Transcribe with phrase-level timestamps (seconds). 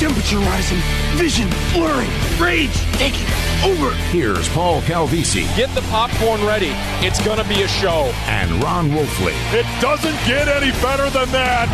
[0.00, 0.78] Temperature rising,
[1.18, 3.26] vision blurring, rage taking
[3.62, 3.94] over.
[4.08, 6.72] Here's Paul Calvisi Get the popcorn ready.
[7.06, 8.10] It's going to be a show.
[8.24, 9.34] and Ron Wolfley.
[9.52, 11.68] It doesn't get any better than that.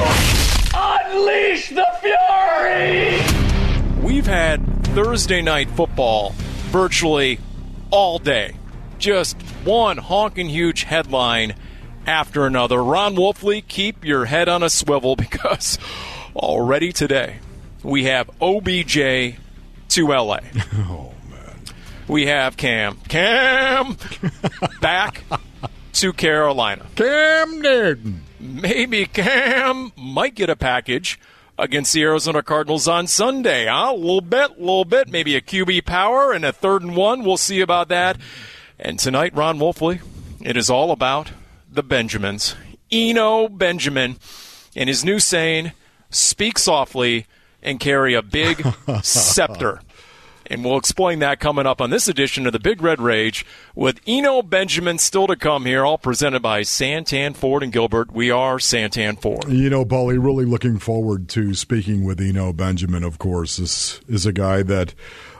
[0.75, 3.23] Unleash the fury!
[4.05, 6.33] We've had Thursday night football
[6.73, 7.39] virtually
[7.93, 8.57] all day.
[8.99, 11.55] Just one honking huge headline
[12.09, 12.83] after another.
[12.83, 15.79] Ron Wolfley, keep your head on a swivel because
[16.35, 17.37] already today
[17.87, 18.95] we have OBJ
[19.89, 20.41] to LA.
[20.89, 21.57] Oh, man.
[22.09, 22.97] We have Cam.
[23.09, 23.97] Cam
[24.81, 25.23] back
[25.95, 26.87] to Carolina.
[26.97, 28.23] Cam Newton.
[28.41, 31.19] Maybe Cam might get a package
[31.59, 33.67] against the Arizona Cardinals on Sunday.
[33.67, 33.93] Huh?
[33.93, 35.09] A little bit, a little bit.
[35.09, 37.25] Maybe a QB power and a third and one.
[37.25, 38.19] We'll see about that.
[38.79, 40.01] And tonight, Ron Wolfley,
[40.41, 41.31] it is all about
[41.71, 42.57] the Benjamins.
[42.91, 44.17] Eno Benjamin
[44.75, 45.73] and his new saying,
[46.11, 47.27] speak softly
[47.67, 48.67] and carry a big
[49.03, 49.81] scepter.
[50.49, 54.01] And we'll explain that coming up on this edition of the Big Red Rage with
[54.07, 58.13] Eno Benjamin still to come here, all presented by Santan Ford and Gilbert.
[58.13, 59.49] We are Santan Ford.
[59.49, 63.57] You know, Paulie, really looking forward to speaking with Eno Benjamin, of course.
[63.57, 64.95] This is a guy that,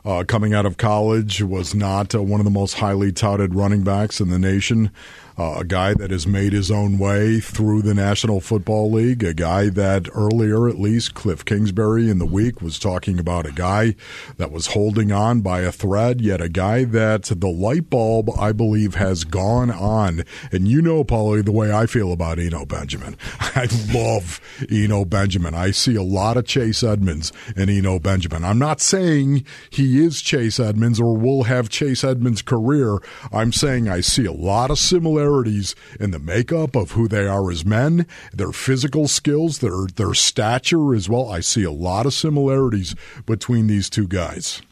[0.05, 3.85] uh, coming out of college, was not uh, one of the most highly touted running
[3.85, 4.91] backs in the nation.
[5.39, 9.23] Uh, a guy that has made his own way through the National Football League.
[9.23, 13.53] A guy that earlier, at least, Cliff Kingsbury in the week was talking about a
[13.53, 13.97] guy
[14.39, 18.53] that was holding on by a thread, yet a guy that the light bulb, I
[18.53, 20.25] believe, has gone on.
[20.51, 23.19] And you know, Paulie, the way I feel about Eno Benjamin.
[23.41, 24.41] I love
[24.71, 25.55] Eno Benjamin.
[25.55, 28.43] I see a lot of Chase Edmonds in Eno Benjamin.
[28.43, 33.01] I'm not saying he is Chase Edmonds or will have Chase Edmonds' career.
[33.31, 37.51] I'm saying I see a lot of similarities in the makeup of who they are
[37.51, 41.31] as men, their physical skills, their their stature as well.
[41.31, 42.95] I see a lot of similarities
[43.27, 44.63] between these two guys.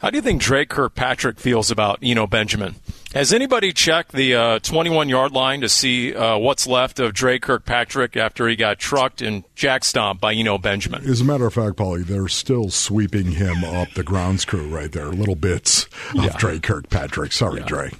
[0.00, 2.76] How do you think Dre Kirkpatrick feels about Eno Benjamin?
[3.14, 8.14] Has anybody checked the 21 yard line to see uh, what's left of Dre Kirkpatrick
[8.14, 11.02] after he got trucked and jack stomped by Eno Benjamin?
[11.08, 14.92] As a matter of fact, Paulie, they're still sweeping him up the grounds crew right
[14.92, 15.06] there.
[15.06, 17.32] Little bits of Dre Kirkpatrick.
[17.32, 17.94] Sorry, Drake.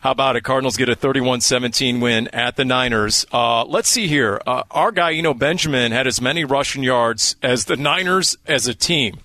[0.00, 0.42] How about it?
[0.42, 3.26] Cardinals get a 31 17 win at the Niners.
[3.32, 4.40] Uh, let's see here.
[4.46, 8.66] Uh, our guy, you know, Benjamin, had as many rushing yards as the Niners as
[8.66, 9.18] a team.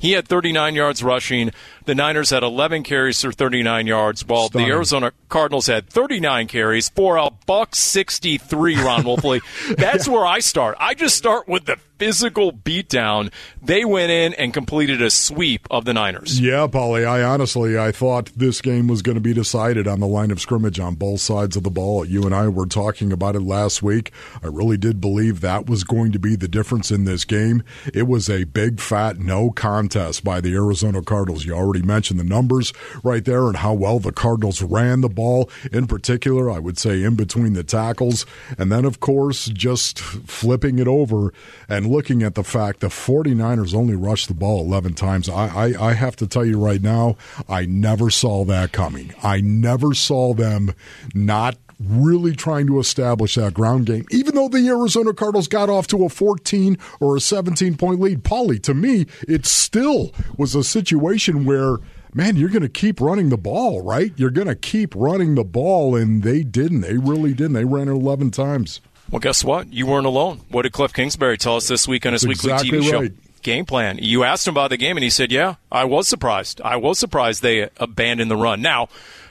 [0.00, 1.52] He had 39 yards rushing.
[1.84, 4.66] The Niners had 11 carries for 39 yards, while Stunning.
[4.66, 8.76] the Arizona Cardinals had 39 carries for a buck 63.
[8.82, 9.40] Ron Wolfley.
[9.76, 10.76] That's where I start.
[10.80, 13.30] I just start with the physical beatdown.
[13.62, 16.40] They went in and completed a sweep of the Niners.
[16.40, 20.08] Yeah, Paulie, I honestly I thought this game was going to be decided on the
[20.08, 22.04] line of scrimmage on both sides of the ball.
[22.04, 24.10] You and I were talking about it last week.
[24.42, 27.62] I really did believe that was going to be the difference in this game.
[27.94, 31.44] It was a big fat no contest by the Arizona Cardinals.
[31.44, 32.72] You already mentioned the numbers
[33.04, 37.04] right there and how well the Cardinals ran the ball in particular, I would say
[37.04, 38.26] in between the tackles.
[38.58, 41.32] And then of course just flipping it over
[41.68, 45.28] and looking at the fact the 49ers only rushed the ball 11 times.
[45.28, 47.16] I, I, I have to tell you right now,
[47.48, 49.14] I never saw that coming.
[49.22, 50.74] I never saw them
[51.14, 55.86] not really trying to establish that ground game, even though the Arizona Cardinals got off
[55.88, 58.22] to a 14 or a 17 point lead.
[58.22, 61.78] Paulie, to me, it still was a situation where
[62.14, 64.12] man, you're going to keep running the ball, right?
[64.16, 66.82] You're going to keep running the ball, and they didn't.
[66.82, 67.54] They really didn't.
[67.54, 68.80] They ran it 11 times.
[69.12, 69.70] Well, guess what?
[69.70, 70.40] You weren't alone.
[70.48, 73.14] What did Cliff Kingsbury tell us this week on his That's weekly TV exactly show?
[73.42, 73.98] Game plan.
[74.00, 76.62] You asked him about the game, and he said, "Yeah, I was surprised.
[76.64, 78.88] I was surprised they abandoned the run." Now,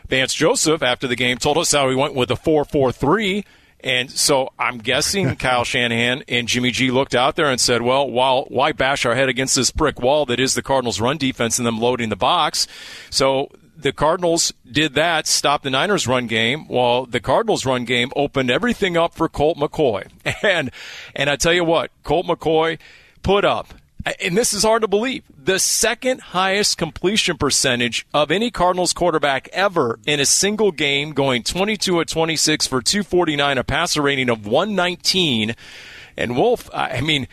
[0.08, 3.44] Vance Joseph after the game told us how he went with a four-four-three,
[3.80, 8.08] and so I'm guessing Kyle Shanahan and Jimmy G looked out there and said, "Well,
[8.08, 11.58] while why bash our head against this brick wall that is the Cardinals' run defense
[11.58, 12.68] and them loading the box?"
[13.10, 13.50] So
[13.82, 18.50] the Cardinals did that, stopped the Niners' run game, while the Cardinals' run game opened
[18.50, 20.08] everything up for Colt McCoy.
[20.44, 20.72] And
[21.16, 22.80] and I tell you what, Colt McCoy
[23.22, 23.74] put up
[24.20, 29.48] and this is hard to believe, the second highest completion percentage of any Cardinals quarterback
[29.50, 34.46] ever in a single game, going 22 of 26 for 249, a passer rating of
[34.46, 35.56] 119.
[36.18, 37.28] And Wolf, I mean,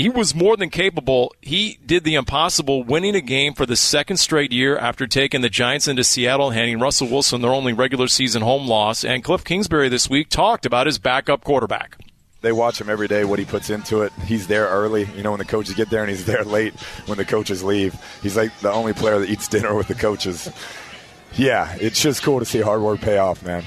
[0.00, 1.34] he was more than capable.
[1.40, 5.48] He did the impossible, winning a game for the second straight year after taking the
[5.48, 9.04] Giants into Seattle, handing Russell Wilson their only regular season home loss.
[9.04, 11.96] And Cliff Kingsbury this week talked about his backup quarterback
[12.42, 14.12] they watch him every day, what he puts into it.
[14.24, 16.74] He's there early, you know, when the coaches get there, and he's there late
[17.06, 17.94] when the coaches leave.
[18.22, 20.50] He's like the only player that eats dinner with the coaches.
[21.34, 23.64] Yeah, it's just cool to see hard work pay off, man.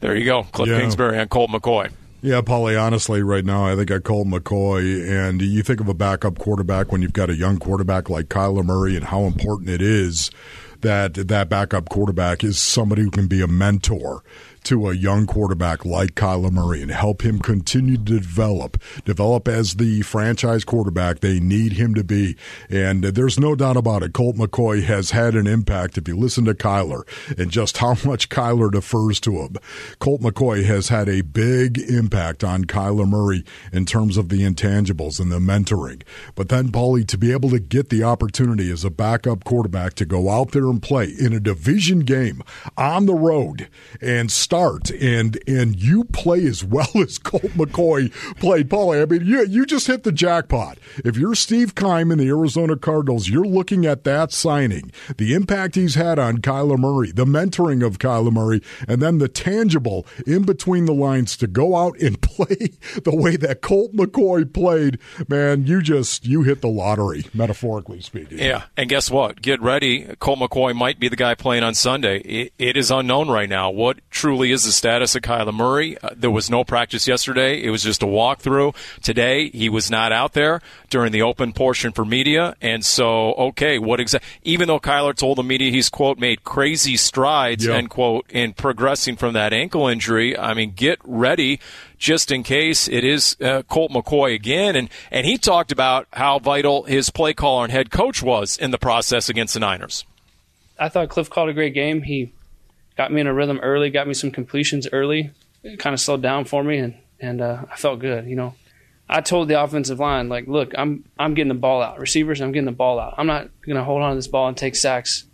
[0.00, 0.42] There you go.
[0.44, 0.80] Cliff yeah.
[0.80, 1.90] Kingsbury and Colt McCoy.
[2.22, 5.94] Yeah, Paulie, honestly, right now, I think I call McCoy, and you think of a
[5.94, 9.82] backup quarterback when you've got a young quarterback like Kyler Murray and how important it
[9.82, 10.30] is
[10.80, 14.22] that that backup quarterback is somebody who can be a mentor
[14.66, 19.74] to a young quarterback like Kyler Murray and help him continue to develop, develop as
[19.74, 22.36] the franchise quarterback they need him to be.
[22.68, 24.12] And there's no doubt about it.
[24.12, 25.96] Colt McCoy has had an impact.
[25.98, 27.02] If you listen to Kyler
[27.38, 29.56] and just how much Kyler defers to him,
[30.00, 35.20] Colt McCoy has had a big impact on Kyler Murray in terms of the intangibles
[35.20, 36.02] and the mentoring.
[36.34, 40.04] But then, Paulie, to be able to get the opportunity as a backup quarterback to
[40.04, 42.42] go out there and play in a division game
[42.76, 43.68] on the road
[44.00, 49.04] and start start and and you play as well as Colt McCoy played, Paulie, I
[49.04, 50.78] mean, you you just hit the jackpot.
[51.04, 55.74] If you're Steve Keim in the Arizona Cardinals, you're looking at that signing, the impact
[55.74, 60.44] he's had on Kyler Murray, the mentoring of Kyler Murray, and then the tangible in
[60.44, 62.70] between the lines to go out and play
[63.04, 64.98] the way that Colt McCoy played.
[65.28, 68.38] Man, you just you hit the lottery, metaphorically speaking.
[68.38, 69.42] Yeah, and guess what?
[69.42, 70.14] Get ready.
[70.18, 72.18] Colt McCoy might be the guy playing on Sunday.
[72.20, 75.98] it, it is unknown right now what truly is the status of Kyler Murray.
[75.98, 77.62] Uh, there was no practice yesterday.
[77.62, 78.74] It was just a walkthrough.
[79.02, 80.60] Today, he was not out there
[80.90, 82.54] during the open portion for media.
[82.60, 86.96] And so, okay, what exactly, even though Kyler told the media he's, quote, made crazy
[86.96, 87.76] strides, yep.
[87.76, 91.60] end quote, in progressing from that ankle injury, I mean, get ready
[91.98, 94.76] just in case it is uh, Colt McCoy again.
[94.76, 98.70] And, and he talked about how vital his play caller and head coach was in
[98.70, 100.04] the process against the Niners.
[100.78, 102.02] I thought Cliff called a great game.
[102.02, 102.32] He
[102.96, 105.30] got me in a rhythm early, got me some completions early.
[105.62, 108.26] It kind of slowed down for me, and and uh, I felt good.
[108.26, 108.54] You know,
[109.08, 111.98] I told the offensive line like, look, I'm I'm getting the ball out.
[111.98, 113.14] Receivers, I'm getting the ball out.
[113.16, 115.24] I'm not to hold on to this ball and take sacks.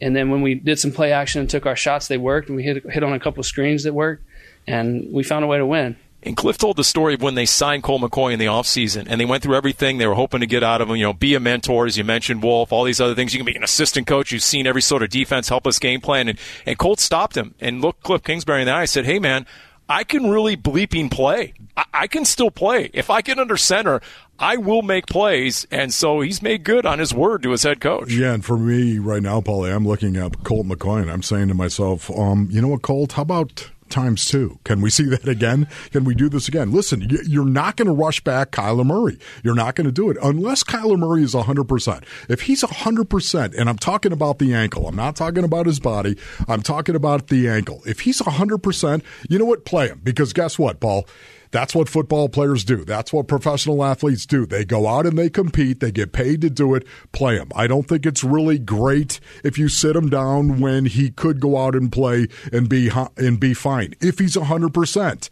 [0.00, 2.56] And then when we did some play action and took our shots, they worked, and
[2.56, 4.24] we hit hit on a couple screens that worked,
[4.66, 5.96] and we found a way to win.
[6.22, 9.20] And Cliff told the story of when they signed Colt McCoy in the offseason and
[9.20, 10.96] they went through everything they were hoping to get out of him.
[10.96, 13.32] You know, be a mentor, as you mentioned, Wolf, all these other things.
[13.32, 14.30] You can be an assistant coach.
[14.30, 16.28] You've seen every sort of defense, helpless game plan.
[16.28, 19.18] And, and Colt stopped him and looked Cliff Kingsbury in the eye and said, Hey,
[19.18, 19.46] man,
[19.88, 21.54] I can really bleeping play.
[21.76, 22.90] I, I can still play.
[22.92, 24.00] If I get under center,
[24.38, 25.66] I will make plays.
[25.70, 28.12] And so he's made good on his word to his head coach.
[28.12, 31.48] Yeah, and for me right now, Paulie, I'm looking at Colt McCoy and I'm saying
[31.48, 34.58] to myself, um, you know what, Colt, how about times two.
[34.64, 35.68] Can we see that again?
[35.90, 36.72] Can we do this again?
[36.72, 39.18] Listen, you're not going to rush back Kyler Murray.
[39.42, 42.04] You're not going to do it unless Kyler Murray is 100%.
[42.28, 46.16] If he's 100%, and I'm talking about the ankle, I'm not talking about his body,
[46.48, 47.82] I'm talking about the ankle.
[47.86, 49.64] If he's 100%, you know what?
[49.64, 50.00] Play him.
[50.02, 51.06] Because guess what, Paul?
[51.50, 52.84] That's what football players do.
[52.84, 54.46] That's what professional athletes do.
[54.46, 55.80] They go out and they compete.
[55.80, 56.86] They get paid to do it.
[57.12, 57.50] Play them.
[57.54, 61.56] I don't think it's really great if you sit him down when he could go
[61.56, 65.28] out and play and be and be fine if he's 100%.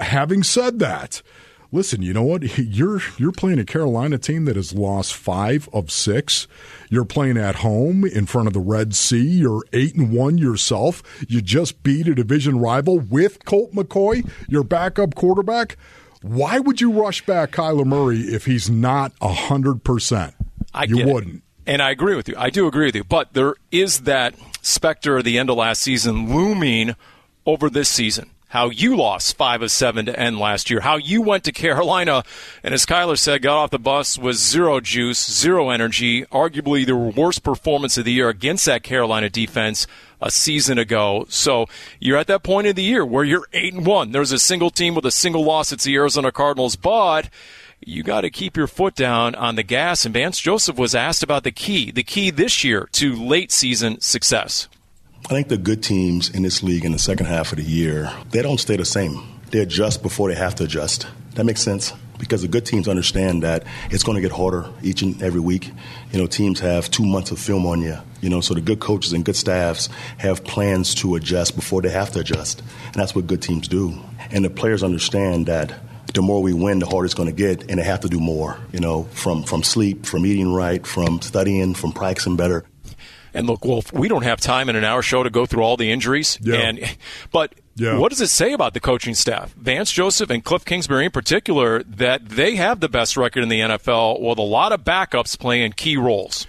[0.00, 1.22] Having said that,
[1.72, 2.58] listen, you know what?
[2.58, 6.46] You're you're playing a Carolina team that has lost five of six.
[6.90, 9.22] You're playing at home in front of the Red Sea.
[9.22, 11.02] You're eight and one yourself.
[11.28, 15.76] You just beat a division rival with Colt McCoy, your backup quarterback.
[16.22, 20.34] Why would you rush back Kyler Murray if he's not hundred percent?
[20.86, 21.36] You wouldn't.
[21.36, 21.42] It.
[21.68, 22.34] And I agree with you.
[22.38, 23.04] I do agree with you.
[23.04, 26.94] But there is that specter of the end of last season looming
[27.44, 31.20] over this season how you lost five of seven to end last year, how you
[31.20, 32.22] went to Carolina,
[32.62, 36.96] and as Kyler said, got off the bus with zero juice, zero energy, arguably the
[36.96, 39.86] worst performance of the year against that Carolina defense
[40.20, 41.26] a season ago.
[41.28, 41.66] So
[41.98, 44.12] you're at that point of the year where you're eight and one.
[44.12, 45.72] There's a single team with a single loss.
[45.72, 47.28] It's the Arizona Cardinals, but
[47.80, 50.04] you got to keep your foot down on the gas.
[50.04, 54.00] And Vance Joseph was asked about the key, the key this year to late season
[54.00, 54.68] success.
[55.26, 58.12] I think the good teams in this league in the second half of the year,
[58.30, 59.40] they don't stay the same.
[59.50, 61.08] They adjust before they have to adjust.
[61.34, 65.02] That makes sense because the good teams understand that it's going to get harder each
[65.02, 65.72] and every week.
[66.12, 67.98] You know, teams have two months of film on you.
[68.20, 71.90] You know, so the good coaches and good staffs have plans to adjust before they
[71.90, 73.98] have to adjust, and that's what good teams do.
[74.30, 75.74] And the players understand that
[76.14, 78.20] the more we win, the harder it's going to get, and they have to do
[78.20, 78.58] more.
[78.72, 82.64] You know, from from sleep, from eating right, from studying, from practicing better.
[83.36, 85.76] And look, Wolf, we don't have time in an hour show to go through all
[85.76, 86.38] the injuries.
[86.42, 86.54] Yeah.
[86.56, 86.96] And
[87.30, 87.98] but Yeah.
[87.98, 91.82] what does it say about the coaching staff, Vance Joseph and Cliff Kingsbury in particular,
[91.84, 95.72] that they have the best record in the NFL with a lot of backups playing
[95.72, 96.46] key roles?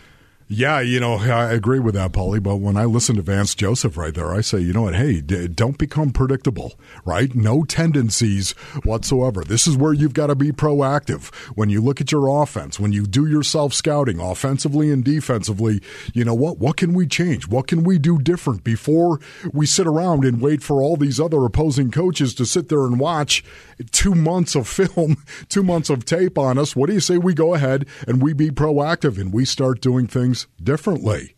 [0.49, 2.41] Yeah, you know, I agree with that, Paulie.
[2.41, 4.95] But when I listen to Vance Joseph right there, I say, you know what?
[4.95, 7.35] Hey, d- don't become predictable, right?
[7.35, 8.51] No tendencies
[8.85, 9.43] whatsoever.
[9.43, 11.35] This is where you've got to be proactive.
[11.57, 15.81] When you look at your offense, when you do your self scouting, offensively and defensively,
[16.13, 16.59] you know what?
[16.59, 17.49] What can we change?
[17.49, 19.19] What can we do different before
[19.51, 23.01] we sit around and wait for all these other opposing coaches to sit there and
[23.01, 23.43] watch
[23.91, 25.17] two months of film,
[25.49, 26.73] two months of tape on us?
[26.73, 30.07] What do you say we go ahead and we be proactive and we start doing
[30.07, 31.35] things differently?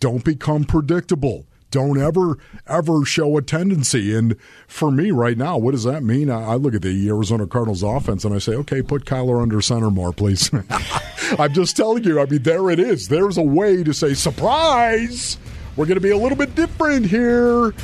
[0.00, 1.46] Don't become predictable.
[1.70, 4.14] Don't ever, ever show a tendency.
[4.14, 6.30] And for me right now, what does that mean?
[6.30, 9.60] I I look at the Arizona Cardinals offense and I say, okay, put Kyler under
[9.60, 10.50] center more, please.
[11.38, 13.08] I'm just telling you, I mean, there it is.
[13.08, 15.36] There's a way to say, surprise,
[15.76, 17.74] we're going to be a little bit different here.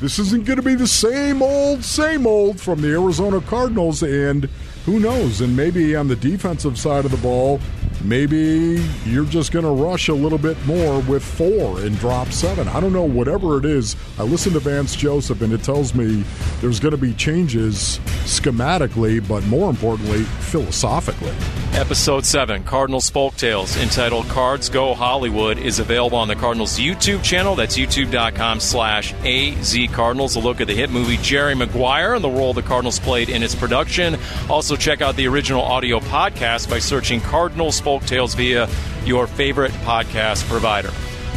[0.00, 4.02] This isn't going to be the same old, same old from the Arizona Cardinals.
[4.02, 4.44] And
[4.84, 5.40] who knows?
[5.40, 7.60] And maybe on the defensive side of the ball,
[8.04, 12.68] maybe you're just going to rush a little bit more with four and drop seven.
[12.68, 13.96] I don't know, whatever it is.
[14.18, 16.24] I listen to Vance Joseph, and it tells me
[16.60, 21.34] there's going to be changes schematically, but more importantly, philosophically.
[21.72, 27.22] Episode 7, Cardinals Folk Tales, entitled Cards Go Hollywood, is available on the Cardinals YouTube
[27.24, 27.56] channel.
[27.56, 30.36] That's youtube.com slash azcardinals.
[30.36, 33.42] A look at the hit movie Jerry Maguire and the role the Cardinals played in
[33.42, 34.16] its production.
[34.48, 38.68] Also, check out the original audio podcast by searching Cardinals Folk Tales via
[39.04, 40.90] your favorite podcast provider.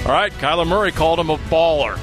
[0.06, 2.00] All right, Kyler Murray called him a baller.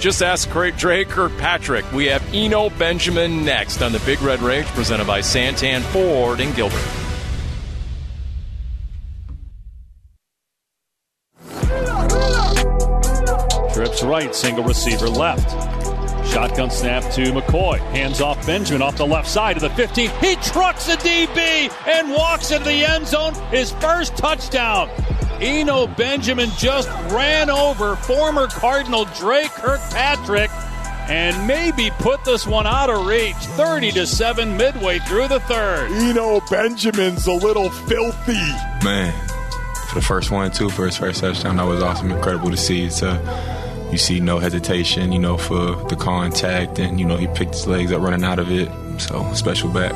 [0.00, 1.90] Just ask Dre Kirkpatrick.
[1.92, 6.52] We have Eno Benjamin next on the Big Red Rage, presented by Santan Ford in
[6.54, 6.78] Gilbert.
[13.72, 15.73] Trips right, single receiver left.
[16.34, 17.78] Shotgun snap to McCoy.
[17.92, 20.10] Hands off Benjamin off the left side of the 15.
[20.20, 23.34] He trucks a DB and walks into the end zone.
[23.52, 24.90] His first touchdown.
[25.40, 30.50] Eno Benjamin just ran over former Cardinal Dre Kirkpatrick
[31.08, 33.36] and maybe put this one out of reach.
[33.36, 35.92] 30 to 7 midway through the third.
[35.92, 38.32] Eno Benjamin's a little filthy.
[38.82, 39.12] Man,
[39.86, 42.10] for the first one, too, for his first touchdown, that was awesome.
[42.10, 42.86] Incredible to see.
[42.86, 43.60] It's uh,
[43.94, 47.68] you see no hesitation, you know, for the contact, and you know he picked his
[47.68, 48.68] legs up running out of it.
[49.00, 49.92] So special back.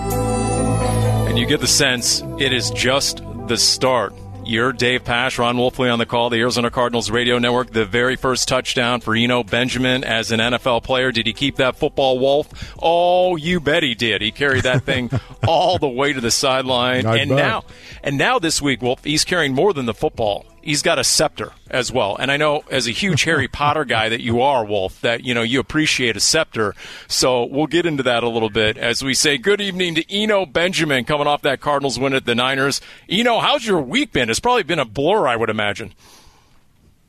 [1.29, 4.15] And you get the sense it is just the start.
[4.45, 7.71] You're Dave Pasch, Ron Wolfley on the call, the Arizona Cardinals radio network.
[7.71, 11.11] The very first touchdown for Eno Benjamin as an NFL player.
[11.11, 12.73] Did he keep that football, Wolf?
[12.81, 14.23] Oh, you bet he did.
[14.23, 15.11] He carried that thing
[15.47, 17.05] all the way to the sideline.
[17.05, 17.65] And now,
[18.05, 20.47] and now this week, Wolf, he's carrying more than the football.
[20.63, 22.17] He's got a scepter as well.
[22.17, 25.35] And I know as a huge Harry Potter guy that you are, Wolf, that you
[25.35, 26.75] know you appreciate a scepter.
[27.07, 30.47] So we'll get into that a little bit as we say good evening to Eno
[30.47, 32.81] Benjamin coming off that Cardinals win at the Niners.
[33.09, 34.31] Eno, how's your week been?
[34.31, 35.95] It's probably been a blur, I would imagine.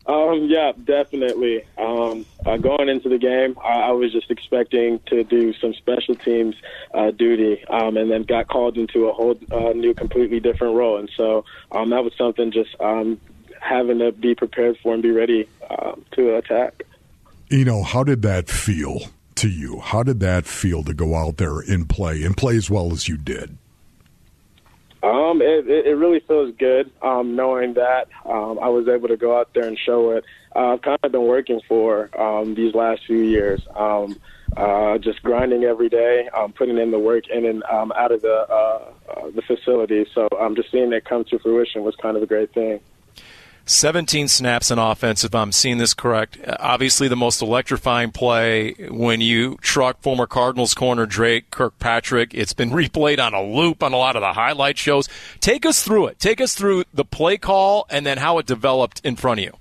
[0.09, 1.65] Um, yeah, definitely.
[1.77, 6.15] Um, uh, going into the game, I, I was just expecting to do some special
[6.15, 6.55] teams
[6.95, 10.97] uh, duty, um, and then got called into a whole uh, new, completely different role.
[10.97, 13.21] And so um, that was something just um,
[13.59, 16.83] having to be prepared for and be ready um, to attack.
[17.49, 19.01] You know, how did that feel
[19.35, 19.79] to you?
[19.79, 23.07] How did that feel to go out there and play and play as well as
[23.07, 23.57] you did?
[25.01, 29.15] Um, it, it, it really feels good um, knowing that um, I was able to
[29.15, 30.25] go out there and show it.
[30.53, 34.19] Uh, I've kind of been working for um, these last few years, um,
[34.57, 38.21] uh, just grinding every day, um, putting in the work in and um, out of
[38.21, 40.05] the uh, uh, the facility.
[40.13, 42.81] So um, just seeing it come to fruition was kind of a great thing.
[43.69, 46.39] 17 snaps in offense, if I'm seeing this correct.
[46.59, 52.33] Obviously, the most electrifying play when you truck former Cardinals corner Dre Kirkpatrick.
[52.33, 55.07] It's been replayed on a loop on a lot of the highlight shows.
[55.39, 56.19] Take us through it.
[56.19, 59.53] Take us through the play call and then how it developed in front of you.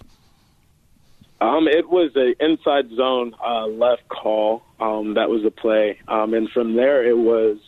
[1.40, 4.62] Um, it was an inside zone uh, left call.
[4.80, 7.58] Um, that was the play, um, and from there it was.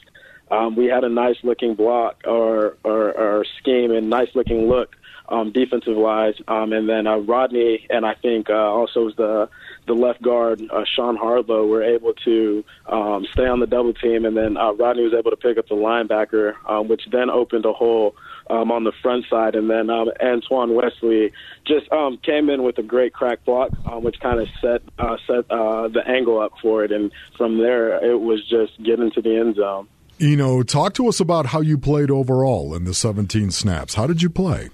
[0.51, 4.97] Um, we had a nice looking block or, or, or scheme and nice looking look
[5.31, 9.49] um, defensive wise, um, and then uh, Rodney and I think uh, also the
[9.87, 14.25] the left guard uh, Sean Harlow were able to um, stay on the double team,
[14.25, 17.65] and then uh, Rodney was able to pick up the linebacker, um, which then opened
[17.65, 18.15] a hole
[18.49, 21.33] um, on the front side, and then um, Antoine Wesley
[21.65, 25.17] just um, came in with a great crack block, um, which kind of set uh,
[25.27, 29.23] set uh, the angle up for it, and from there it was just getting to
[29.23, 29.89] the end zone.
[30.19, 33.95] You know, talk to us about how you played overall in the 17 snaps.
[33.95, 34.69] How did you play?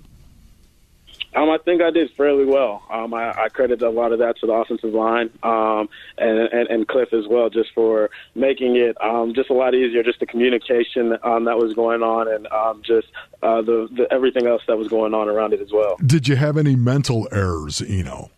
[1.37, 2.83] Um, I think I did fairly well.
[2.91, 6.69] Um, I, I credit a lot of that to the offensive line um, and, and
[6.69, 10.03] and Cliff as well, just for making it um, just a lot easier.
[10.03, 13.09] Just the communication um, that was going on, and um, just
[13.43, 15.97] uh, the, the everything else that was going on around it as well.
[16.05, 18.31] Did you have any mental errors, Eno?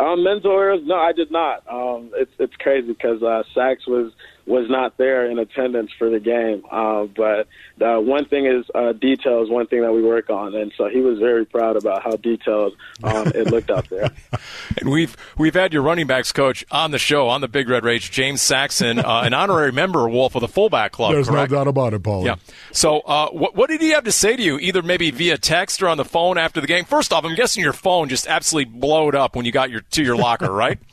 [0.00, 0.80] Um, mental errors?
[0.84, 1.62] No, I did not.
[1.68, 4.12] Um, it's it's crazy because uh, Sax was
[4.48, 6.64] was not there in attendance for the game.
[6.70, 7.46] Uh, but
[7.84, 10.88] uh, one thing is uh, detail is one thing that we work on, and so
[10.88, 12.74] he was very proud about how detailed
[13.04, 14.10] um, it looked out there.
[14.78, 17.84] and we've we've had your running backs coach on the show on the Big Red
[17.84, 21.12] Rage, James Saxon, uh, an honorary member, of Wolf of the Fullback Club.
[21.12, 21.50] There's correct?
[21.50, 22.24] no doubt about it, Paul.
[22.24, 22.36] Yeah.
[22.72, 25.82] So, uh, what, what did he have to say to you, either maybe via text
[25.82, 26.86] or on the phone after the game?
[26.86, 30.02] First off, I'm guessing your phone just absolutely blowed up when you got your to
[30.02, 30.78] your locker, right?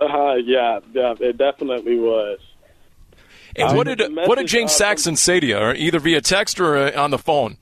[0.00, 2.40] Uh, yeah, yeah, it definitely was.
[3.56, 6.20] And what did the what did James uh, Saxon say to you, or either via
[6.20, 7.56] text or uh, on the phone?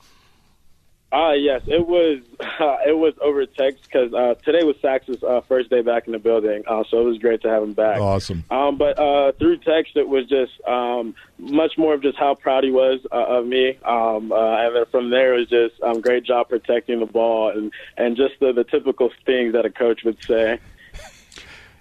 [1.13, 2.23] Uh, yes, it was.
[2.39, 6.13] Uh, it was over text because uh, today was Sax's uh, first day back in
[6.13, 8.01] the building, uh, so it was great to have him back.
[8.01, 8.43] Awesome.
[8.49, 12.63] Um, but uh, through text, it was just um, much more of just how proud
[12.63, 16.01] he was uh, of me, um, uh, and then from there it was just um,
[16.01, 20.03] great job protecting the ball and and just the, the typical things that a coach
[20.03, 20.59] would say.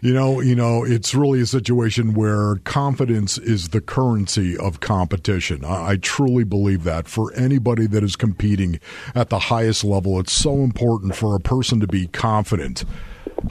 [0.02, 5.64] You know, you know, it's really a situation where confidence is the currency of competition.
[5.64, 8.80] I, I truly believe that for anybody that is competing
[9.14, 12.84] at the highest level, it's so important for a person to be confident.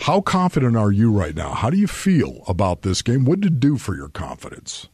[0.01, 1.53] How confident are you right now?
[1.53, 3.23] How do you feel about this game?
[3.23, 4.89] What did it do for your confidence?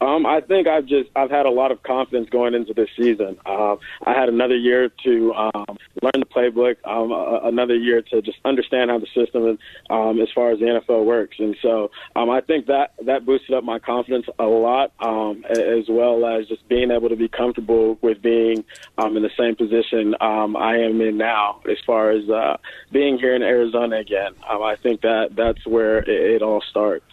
[0.00, 3.38] Um, I think I've just I've had a lot of confidence going into this season.
[3.46, 8.22] Um, I had another year to um, learn the playbook, um, uh, another year to
[8.22, 9.58] just understand how the system,
[9.90, 13.54] um, as far as the NFL works, and so um, I think that that boosted
[13.54, 17.98] up my confidence a lot, um, as well as just being able to be comfortable
[18.00, 18.64] with being
[18.98, 22.56] um, in the same position um, I am in now, as far as uh,
[22.92, 24.34] being here in Arizona again.
[24.48, 27.04] Um, I think that that's where it, it all starts.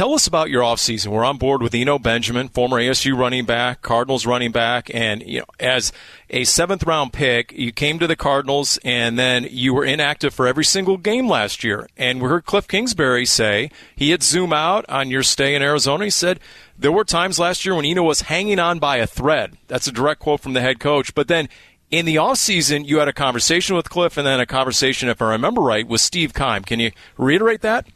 [0.00, 1.08] Tell us about your offseason.
[1.08, 5.40] We're on board with Eno Benjamin, former ASU running back, Cardinals running back, and you
[5.40, 5.92] know, as
[6.30, 10.46] a seventh round pick, you came to the Cardinals and then you were inactive for
[10.46, 11.86] every single game last year.
[11.98, 16.04] And we heard Cliff Kingsbury say he had zoom out on your stay in Arizona.
[16.04, 16.40] He said
[16.78, 19.58] there were times last year when Eno was hanging on by a thread.
[19.68, 21.14] That's a direct quote from the head coach.
[21.14, 21.46] But then
[21.90, 25.32] in the offseason, you had a conversation with Cliff and then a conversation, if I
[25.32, 26.62] remember right, with Steve Keim.
[26.62, 27.86] Can you reiterate that?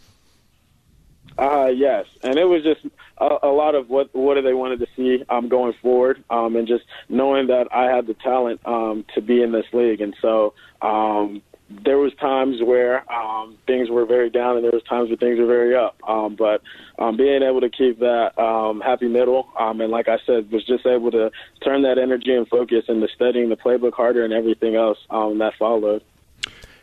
[1.36, 2.80] Uh, yes, and it was just
[3.18, 6.54] a, a lot of what what do they wanted to see um, going forward, um,
[6.54, 10.14] and just knowing that I had the talent um, to be in this league, and
[10.22, 11.42] so um,
[11.84, 15.38] there was times where um, things were very down, and there was times where things
[15.38, 15.96] were very up.
[16.06, 16.62] Um, but
[16.98, 20.64] um, being able to keep that um, happy middle, um, and like I said, was
[20.64, 21.30] just able to
[21.64, 25.54] turn that energy and focus into studying the playbook harder and everything else um, that
[25.58, 26.02] followed.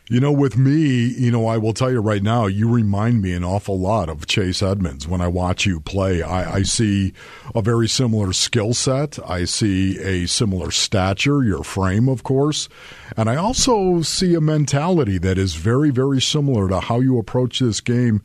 [0.09, 3.31] You know, with me, you know, I will tell you right now, you remind me
[3.31, 6.21] an awful lot of Chase Edmonds when I watch you play.
[6.21, 7.13] I, I see
[7.55, 9.19] a very similar skill set.
[9.25, 12.67] I see a similar stature, your frame, of course.
[13.15, 17.59] And I also see a mentality that is very, very similar to how you approach
[17.59, 18.21] this game.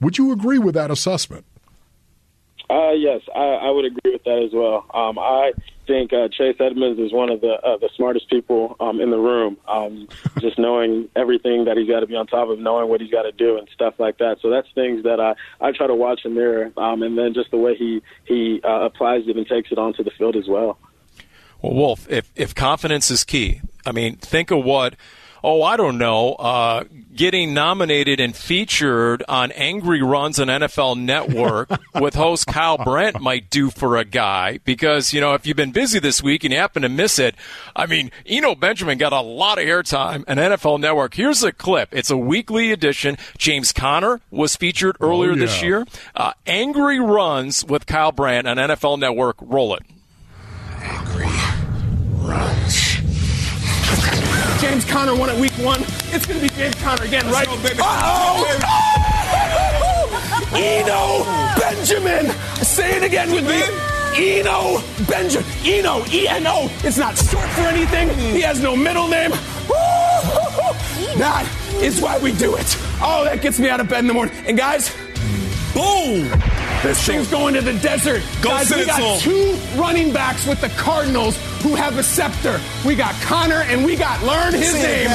[0.00, 1.44] Would you agree with that assessment?
[2.70, 4.86] Uh, yes, I, I would agree with that as well.
[4.94, 5.52] Um, I
[5.86, 9.18] think uh, Chase Edmonds is one of the uh, the smartest people um, in the
[9.18, 9.56] room.
[9.68, 10.08] Um,
[10.40, 13.22] just knowing everything that he's got to be on top of, knowing what he's got
[13.22, 14.38] to do, and stuff like that.
[14.40, 17.50] So that's things that I I try to watch and mirror, um, and then just
[17.50, 20.78] the way he he uh, applies it and takes it onto the field as well.
[21.62, 24.94] Well, Wolf, if if confidence is key, I mean, think of what.
[25.42, 26.34] Oh, I don't know.
[26.34, 31.70] Uh, getting nominated and featured on Angry Runs on NFL Network
[32.00, 35.72] with host Kyle Brandt might do for a guy because, you know, if you've been
[35.72, 37.34] busy this week and you happen to miss it,
[37.74, 41.14] I mean, Eno Benjamin got a lot of airtime on NFL Network.
[41.14, 41.88] Here's a clip.
[41.92, 43.16] It's a weekly edition.
[43.38, 45.38] James Conner was featured earlier yeah.
[45.38, 45.86] this year.
[46.14, 49.36] Uh, Angry Runs with Kyle Brandt on NFL Network.
[49.40, 49.82] Roll it.
[54.68, 55.80] James Conner won it week one.
[56.12, 57.46] It's going to be James Conner again, right?
[57.48, 58.42] Uh-oh!
[60.56, 61.24] Eno
[61.60, 62.34] Benjamin!
[62.64, 63.62] Say it again with me.
[64.16, 65.46] Eno Benjamin.
[65.64, 66.68] Eno, E-N-O.
[66.82, 68.08] It's not short for anything.
[68.18, 69.30] He has no middle name.
[71.16, 72.76] That is why we do it.
[73.00, 74.34] Oh, that gets me out of bed in the morning.
[74.46, 74.94] And guys,
[75.76, 76.30] boom!
[76.82, 78.22] This thing's going to the desert.
[78.40, 82.60] Go Guys, we got two running backs with the Cardinals who have a scepter.
[82.86, 85.10] We got Conner and we got learn his name.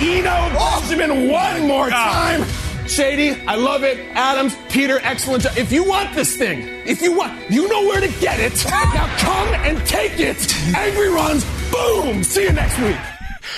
[0.00, 0.50] Eno
[0.90, 2.44] Benjamin one more time.
[2.86, 3.98] Shady, I love it.
[4.14, 5.56] Adams, Peter, excellent job.
[5.56, 8.64] If you want this thing, if you want, you know where to get it.
[8.70, 10.52] Now come and take it.
[10.74, 12.24] Angry runs, boom.
[12.24, 12.96] See you next week.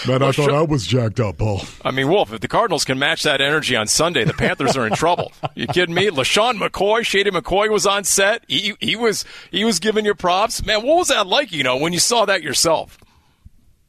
[0.07, 1.63] Man, I thought I was jacked up, Paul.
[1.85, 4.87] I mean, Wolf, if the Cardinals can match that energy on Sunday, the Panthers are
[4.87, 5.33] in trouble.
[5.55, 6.09] You kidding me?
[6.09, 8.45] LeSean McCoy, Shady McCoy was on set.
[8.49, 10.65] He, he was he was giving you props.
[10.65, 12.99] Man, what was that like, you know, when you saw that yourself?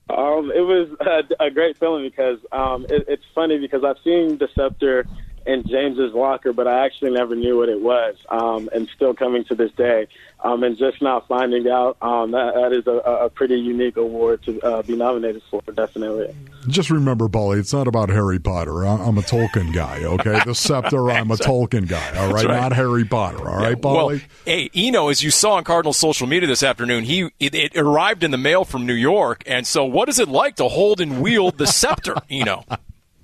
[0.09, 4.37] Um, it was a, a great feeling because um, it, it's funny because I've seen
[4.37, 5.07] the scepter
[5.45, 9.43] in James's locker, but I actually never knew what it was, um, and still coming
[9.45, 10.07] to this day,
[10.43, 14.41] um, and just now finding out um, that that is a, a pretty unique award
[14.43, 16.33] to uh, be nominated for, definitely.
[16.67, 18.85] Just remember, Paulie, it's not about Harry Potter.
[18.85, 20.39] I- I'm a Tolkien guy, okay?
[20.45, 22.45] The scepter, I'm a Tolkien guy, all right?
[22.45, 22.61] right.
[22.61, 24.21] Not Harry Potter, all right, Well, Paulie?
[24.45, 28.23] hey, Eno, as you saw on Cardinal social media this afternoon, he it, it arrived
[28.23, 31.21] in the mail from New York, and so what is it like to hold and
[31.21, 32.63] wield the scepter, Eno?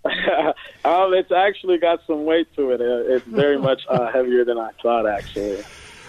[0.85, 2.81] um, it's actually got some weight to it.
[2.81, 5.63] It's very much uh, heavier than I thought, actually.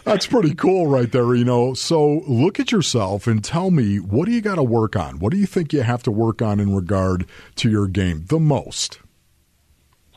[0.05, 1.74] That's pretty cool right there, you know.
[1.74, 5.18] So look at yourself and tell me, what do you got to work on?
[5.18, 7.26] What do you think you have to work on in regard
[7.57, 9.00] to your game the most?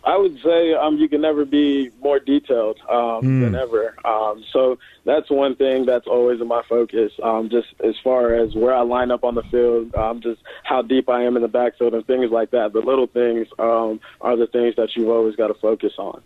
[0.06, 3.96] I would say um, you can never be more detailed um, than ever.
[4.06, 7.14] Um, so that's one thing that's always in my focus.
[7.22, 10.82] Um, just as far as where I line up on the field, um, just how
[10.82, 12.74] deep I am in the backfield and things like that.
[12.74, 16.22] The little things um, are the things that you've always got to focus on.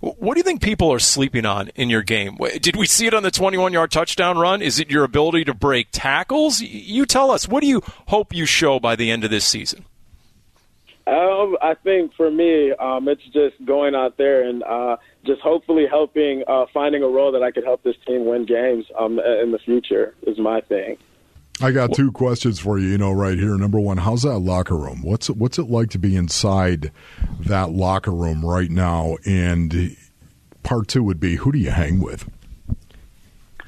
[0.00, 2.36] What do you think people are sleeping on in your game?
[2.60, 4.62] Did we see it on the 21 yard touchdown run?
[4.62, 6.60] Is it your ability to break tackles?
[6.60, 7.48] You tell us.
[7.48, 9.84] What do you hope you show by the end of this season?
[11.06, 15.86] Um, I think for me, um, it's just going out there and uh, just hopefully
[15.88, 19.52] helping, uh, finding a role that I could help this team win games um, in
[19.52, 20.96] the future is my thing.
[21.62, 23.56] I got two questions for you, you know, right here.
[23.56, 25.02] Number one, how's that locker room?
[25.02, 26.92] What's what's it like to be inside
[27.40, 29.16] that locker room right now?
[29.24, 29.96] And
[30.62, 32.28] part two would be, who do you hang with?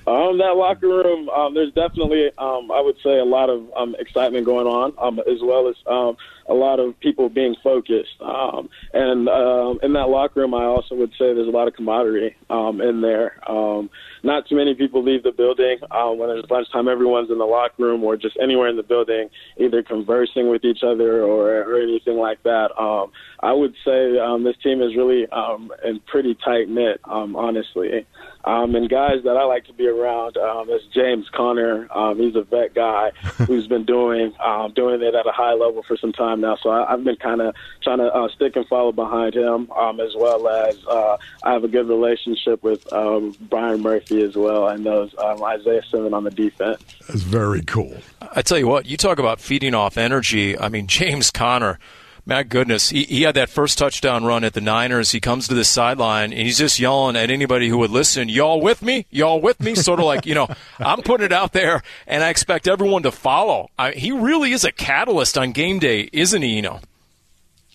[0.09, 3.95] Um, that locker room, um, there's definitely, um, I would say, a lot of um,
[3.99, 6.17] excitement going on, um, as well as um,
[6.49, 8.17] a lot of people being focused.
[8.23, 11.75] Um, and um, in that locker room, I also would say there's a lot of
[11.75, 13.39] camaraderie um, in there.
[13.51, 13.91] Um,
[14.23, 15.79] not too many people leave the building.
[15.91, 19.29] Um, when it's lunchtime, everyone's in the locker room or just anywhere in the building,
[19.59, 22.71] either conversing with each other or, or anything like that.
[22.81, 27.37] Um, I would say um, this team is really um, and pretty tight knit, um,
[27.37, 28.07] honestly.
[28.45, 31.89] Um, and guys that I like to be around um, is James Conner.
[31.95, 33.11] Um, he's a vet guy
[33.47, 36.57] who's been doing um, doing it at a high level for some time now.
[36.63, 40.01] So I, I've been kind of trying to uh, stick and follow behind him, um,
[40.01, 44.69] as well as uh, I have a good relationship with um, Byron Murphy as well,
[44.69, 46.83] and those um, Isaiah Simmons on the defense.
[47.09, 47.97] That's very cool.
[48.35, 50.59] I tell you what, you talk about feeding off energy.
[50.59, 51.79] I mean, James Conner,
[52.29, 55.13] my goodness, he, he had that first touchdown run at the Niners.
[55.13, 58.61] He comes to the sideline and he's just yelling at anybody who would listen, Y'all
[58.61, 59.07] with me?
[59.11, 59.75] Y'all with me?
[59.75, 60.47] Sort of like, you know,
[60.79, 63.71] I'm putting it out there and I expect everyone to follow.
[63.79, 66.81] I, he really is a catalyst on game day, isn't he, you know?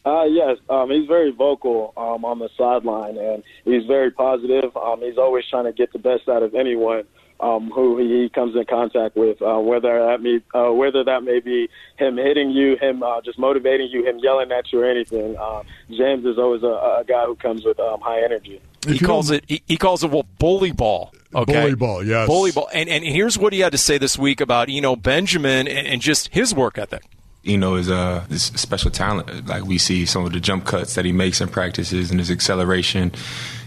[0.06, 4.76] Uh, yes, um, he's very vocal um, on the sideline, and he's very positive.
[4.76, 7.06] Um, he's always trying to get the best out of anyone
[7.44, 11.42] um, who he comes in contact with, uh, whether that may uh, whether that may
[11.42, 15.36] be him hitting you, him uh, just motivating you, him yelling at you, or anything.
[15.38, 18.62] Uh, James is always a, a guy who comes with um, high energy.
[18.88, 21.14] he calls it he, he calls it well bully ball.
[21.36, 22.28] Okay, Bully ball, yes.
[22.28, 22.70] bully ball.
[22.74, 25.88] And and here's what he had to say this week about you know Benjamin and,
[25.88, 27.04] and just his work ethic.
[27.46, 29.48] Eno is a, is a special talent.
[29.48, 32.32] Like we see some of the jump cuts that he makes in practices and his
[32.32, 33.12] acceleration.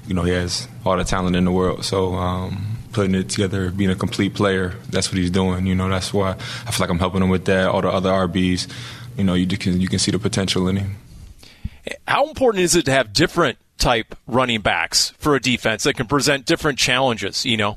[0.07, 1.85] You know, he has all the talent in the world.
[1.85, 5.67] So um, putting it together, being a complete player, that's what he's doing.
[5.67, 7.69] You know, that's why I feel like I'm helping him with that.
[7.69, 8.69] All the other RBs,
[9.19, 10.97] you know, you can you can see the potential in him.
[12.09, 16.07] How important is it to have different type running backs for a defense that can
[16.07, 17.45] present different challenges?
[17.45, 17.77] You know.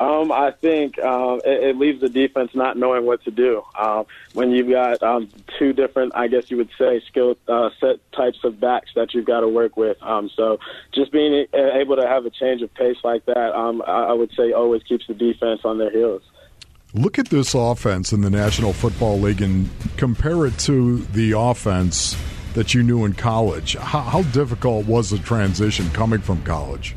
[0.00, 4.06] Um, I think um, it, it leaves the defense not knowing what to do um,
[4.32, 8.38] when you've got um, two different, I guess you would say, skill uh, set types
[8.44, 10.00] of backs that you've got to work with.
[10.02, 10.60] Um, so
[10.92, 14.30] just being able to have a change of pace like that, um, I, I would
[14.36, 16.22] say, always keeps the defense on their heels.
[16.94, 22.16] Look at this offense in the National Football League and compare it to the offense
[22.54, 23.76] that you knew in college.
[23.76, 26.96] How, how difficult was the transition coming from college?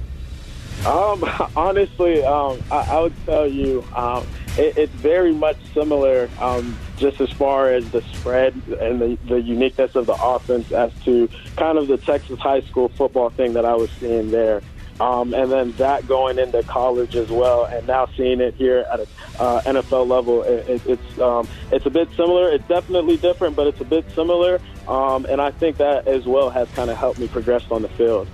[0.86, 1.24] Um,
[1.56, 4.26] honestly, um, I, I would tell you um,
[4.58, 9.41] it, it's very much similar, um, just as far as the spread and the, the
[9.41, 13.65] uniqueness of the offense as to kind of the Texas high school football thing that
[13.65, 14.62] I was seeing there.
[15.00, 19.00] um, and then that going into college as well, and now seeing it here at
[19.00, 19.08] an
[19.39, 22.50] uh, NFL level, it, it, it's um, it's a bit similar.
[22.50, 26.70] It's definitely different, but it's a bit similar, and I think that as well has
[26.72, 28.28] kind of helped me progress on the field.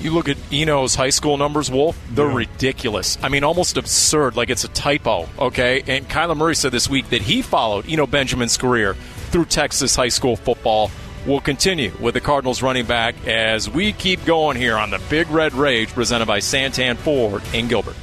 [0.00, 2.36] You look at Eno's high school numbers, Wolf, they're yeah.
[2.36, 3.16] ridiculous.
[3.22, 5.82] I mean, almost absurd, like it's a typo, okay?
[5.86, 8.94] And Kyler Murray said this week that he followed Eno Benjamin's career
[9.30, 10.90] through Texas high school football.
[11.26, 15.30] We'll continue with the Cardinals running back as we keep going here on the Big
[15.30, 17.96] Red Rage presented by Santan Ford in Gilbert.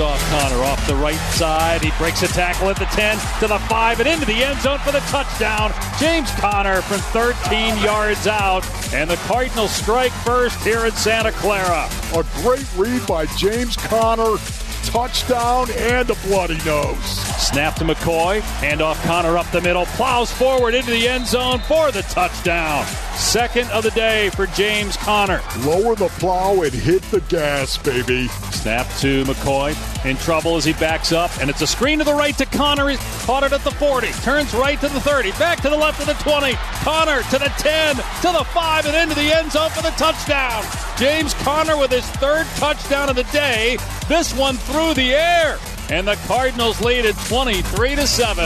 [0.00, 1.82] off Conner off the right side.
[1.82, 4.80] He breaks a tackle at the 10 to the 5 and into the end zone
[4.80, 5.72] for the touchdown.
[6.00, 8.66] James Conner from 13 yards out.
[8.92, 11.88] And the Cardinals strike first here in Santa Clara.
[12.12, 14.36] A great read by James Conner
[14.82, 17.04] touchdown and a bloody nose.
[17.38, 21.92] Snap to McCoy, handoff Conner up the middle, plows forward into the end zone for
[21.92, 22.84] the touchdown.
[23.14, 25.40] Second of the day for James Conner.
[25.60, 28.26] Lower the plow and hit the gas, baby.
[28.50, 29.89] Snap to McCoy.
[30.04, 32.88] In trouble as he backs up, and it's a screen to the right to Conner.
[32.88, 34.08] He's caught it at the 40.
[34.22, 35.32] Turns right to the 30.
[35.32, 36.54] Back to the left to the 20.
[36.82, 40.64] Conner to the 10, to the 5, and into the end zone for the touchdown.
[40.96, 43.76] James Conner with his third touchdown of the day.
[44.08, 45.58] This one through the air.
[45.90, 48.44] And the Cardinals lead at 23 to 7.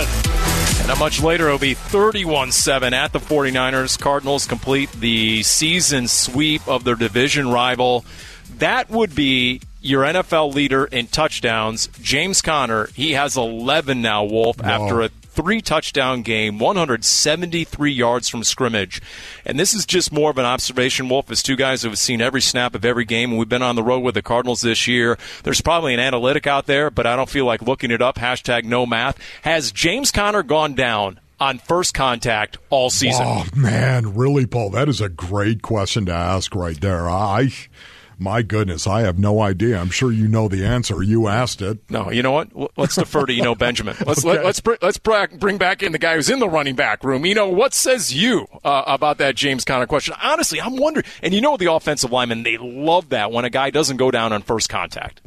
[0.78, 3.98] And not much later, it'll be 31 7 at the 49ers.
[3.98, 8.04] Cardinals complete the season sweep of their division rival.
[8.58, 12.88] That would be your NFL leader in touchdowns, James Conner.
[12.94, 19.02] He has 11 now, Wolf, after a three touchdown game, 173 yards from scrimmage.
[19.44, 22.22] And this is just more of an observation, Wolf, as two guys who have seen
[22.22, 23.30] every snap of every game.
[23.30, 25.18] And we've been on the road with the Cardinals this year.
[25.42, 28.16] There's probably an analytic out there, but I don't feel like looking it up.
[28.16, 29.18] Hashtag no math.
[29.42, 33.26] Has James Conner gone down on first contact all season?
[33.26, 34.70] Oh, man, really, Paul?
[34.70, 37.10] That is a great question to ask right there.
[37.10, 37.50] I.
[38.18, 39.78] My goodness, I have no idea.
[39.78, 41.02] I'm sure you know the answer.
[41.02, 41.78] You asked it.
[41.90, 42.76] No, you know what?
[42.76, 43.96] Let's defer to Eno Benjamin.
[44.06, 44.36] Let's okay.
[44.36, 47.26] let, us let, let's bring back in the guy who's in the running back room.
[47.26, 50.14] You know what says you uh, about that James Conner question?
[50.22, 51.06] Honestly, I'm wondering.
[51.22, 54.32] And you know the offensive linemen they love that when a guy doesn't go down
[54.32, 55.20] on first contact.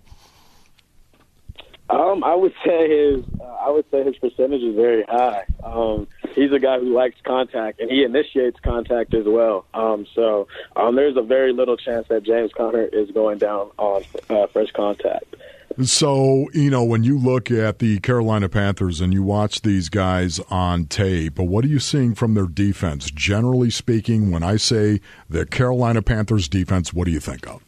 [1.90, 5.46] Um, I would say his uh, I would say his percentage is very high.
[5.64, 9.66] Um, he's a guy who likes contact, and he initiates contact as well.
[9.74, 14.04] Um, so um, there's a very little chance that James Conner is going down on
[14.30, 15.36] uh, first contact.
[15.84, 20.40] So, you know, when you look at the Carolina Panthers and you watch these guys
[20.50, 23.12] on tape, what are you seeing from their defense?
[23.12, 27.64] Generally speaking, when I say the Carolina Panthers defense, what do you think of?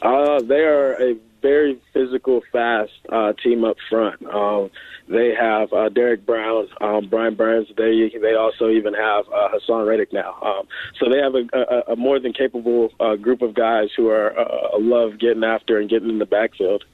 [0.00, 4.24] Uh, they are a very physical, fast uh, team up front.
[4.26, 4.70] Um,
[5.08, 7.68] they have uh, Derrick Brown, um, Brian Burns.
[7.76, 10.36] They they also even have uh, Haason Reddick now.
[10.42, 14.08] Um, so they have a, a, a more than capable uh, group of guys who
[14.08, 16.84] are uh, love getting after and getting in the backfield.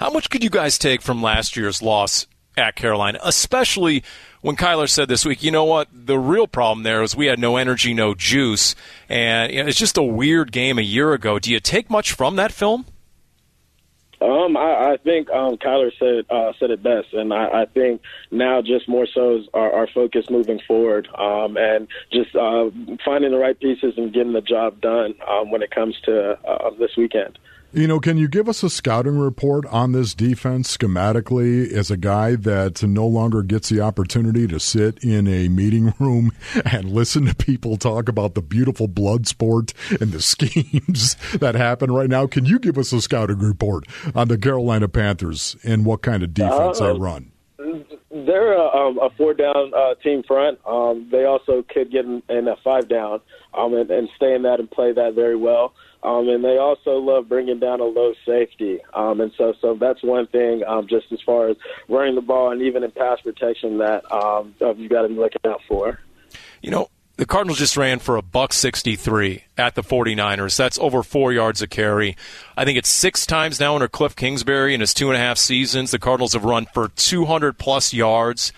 [0.00, 4.02] How much could you guys take from last year's loss at Carolina, especially
[4.40, 5.88] when Kyler said this week, you know what?
[5.92, 8.74] The real problem there is we had no energy, no juice,
[9.08, 11.38] and you know, it's just a weird game a year ago.
[11.38, 12.86] Do you take much from that film?
[14.20, 18.00] Um, I, I think um, Kyler said uh, said it best, and I, I think
[18.30, 22.70] now just more so is our, our focus moving forward, um, and just uh,
[23.04, 26.70] finding the right pieces and getting the job done um, when it comes to uh,
[26.78, 27.38] this weekend.
[27.76, 31.98] You know, can you give us a scouting report on this defense schematically as a
[31.98, 36.32] guy that no longer gets the opportunity to sit in a meeting room
[36.64, 41.92] and listen to people talk about the beautiful blood sport and the schemes that happen
[41.92, 42.26] right now?
[42.26, 43.84] Can you give us a scouting report
[44.14, 47.30] on the Carolina Panthers and what kind of defense uh, they run?
[48.26, 50.58] They're a, a four down uh, team front.
[50.66, 53.20] Um, they also could get in, in a five down
[53.54, 55.74] um, and, and stay in that and play that very well.
[56.02, 58.80] Um, and they also love bringing down a low safety.
[58.94, 61.56] Um, and so, so that's one thing, um, just as far as
[61.88, 65.40] running the ball and even in pass protection that um, you've got to be looking
[65.44, 66.00] out for.
[66.62, 70.56] You know, the Cardinals just ran for a buck 63 at the 49ers.
[70.56, 72.16] That's over four yards a carry.
[72.56, 75.38] I think it's six times now under Cliff Kingsbury in his two and a half
[75.38, 75.90] seasons.
[75.90, 78.52] The Cardinals have run for 200 plus yards.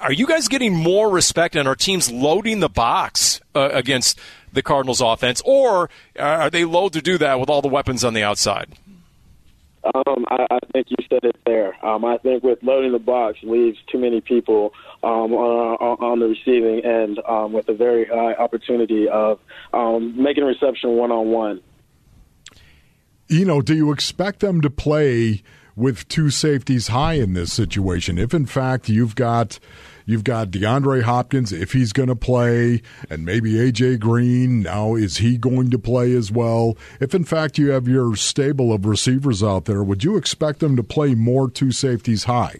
[0.00, 4.18] Are you guys getting more respect and are teams loading the box uh, against
[4.52, 8.14] the Cardinals offense, or are they loath to do that with all the weapons on
[8.14, 8.68] the outside?
[9.82, 11.74] Um, I, I think you said it there.
[11.84, 16.26] Um, I think with loading the box leaves too many people um, on, on the
[16.26, 19.40] receiving end um, with a very high opportunity of
[19.72, 21.60] um, making reception one on one.
[23.28, 25.42] You know, do you expect them to play?
[25.76, 28.18] with two safeties high in this situation.
[28.18, 29.58] If in fact you've got
[30.10, 34.60] You've got DeAndre Hopkins, if he's going to play, and maybe AJ Green.
[34.60, 36.76] Now, is he going to play as well?
[36.98, 40.74] If in fact you have your stable of receivers out there, would you expect them
[40.74, 42.56] to play more two safeties high?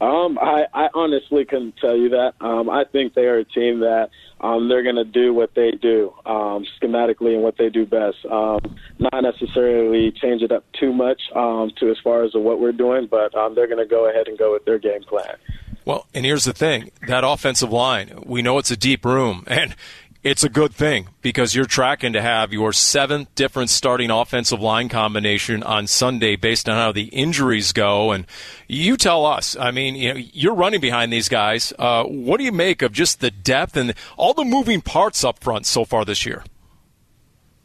[0.00, 2.32] Um, I, I honestly couldn't tell you that.
[2.40, 4.08] Um, I think they are a team that
[4.40, 8.24] um, they're going to do what they do um, schematically and what they do best.
[8.24, 8.58] Um,
[8.98, 13.06] not necessarily change it up too much um, to as far as what we're doing,
[13.06, 15.36] but um, they're going to go ahead and go with their game plan.
[15.84, 19.74] Well, and here's the thing that offensive line, we know it's a deep room, and
[20.22, 24.88] it's a good thing because you're tracking to have your seventh different starting offensive line
[24.88, 28.12] combination on Sunday based on how the injuries go.
[28.12, 28.26] And
[28.68, 31.72] you tell us, I mean, you know, you're running behind these guys.
[31.76, 35.40] Uh, what do you make of just the depth and all the moving parts up
[35.42, 36.44] front so far this year?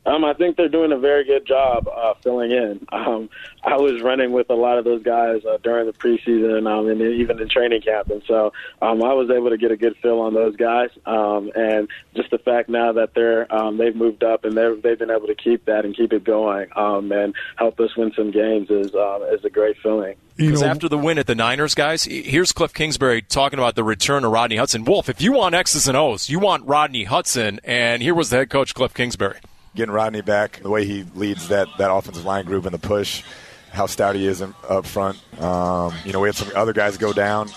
[0.07, 2.87] Um, I think they're doing a very good job uh, filling in.
[2.93, 3.29] Um,
[3.63, 7.01] I was running with a lot of those guys uh, during the preseason um, and
[7.01, 10.19] even in training camp, and so um, I was able to get a good feel
[10.19, 10.89] on those guys.
[11.05, 14.97] Um, and just the fact now that they're um, they've moved up and they've they've
[14.97, 18.31] been able to keep that and keep it going um, and help us win some
[18.31, 20.15] games is um, is a great feeling.
[20.37, 24.23] Because after the win at the Niners, guys, here's Cliff Kingsbury talking about the return
[24.23, 24.85] of Rodney Hudson.
[24.85, 28.37] Wolf, if you want X's and O's, you want Rodney Hudson, and here was the
[28.37, 29.39] head coach Cliff Kingsbury
[29.77, 33.23] getting Rodney back, the way he leads that, that offensive line group in the push,
[33.71, 35.17] how stout he is in, up front.
[35.41, 37.49] Um, you know, we had some other guys go down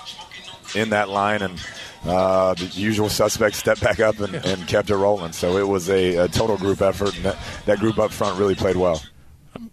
[0.76, 1.58] in that line, and
[2.04, 5.32] uh, the usual suspects stepped back up and, and kept it rolling.
[5.32, 8.54] So it was a, a total group effort, and that, that group up front really
[8.54, 9.02] played well.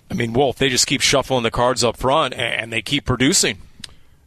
[0.09, 3.59] I mean, Wolf, they just keep shuffling the cards up front, and they keep producing.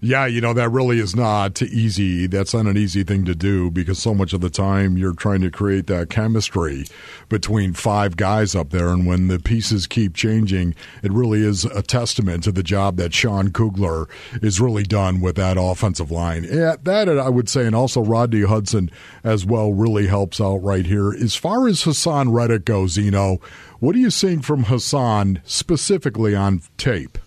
[0.02, 2.26] Yeah, you know, that really is not easy.
[2.26, 5.42] That's not an easy thing to do because so much of the time you're trying
[5.42, 6.86] to create that chemistry
[7.28, 8.88] between five guys up there.
[8.88, 13.12] And when the pieces keep changing, it really is a testament to the job that
[13.12, 14.08] Sean Kugler
[14.40, 16.44] is really done with that offensive line.
[16.44, 18.90] Yeah, that I would say, and also Rodney Hudson
[19.22, 21.12] as well really helps out right here.
[21.12, 23.38] As far as Haason Reddick goes, you know,
[23.80, 27.18] what are you seeing from Haason specifically on tape?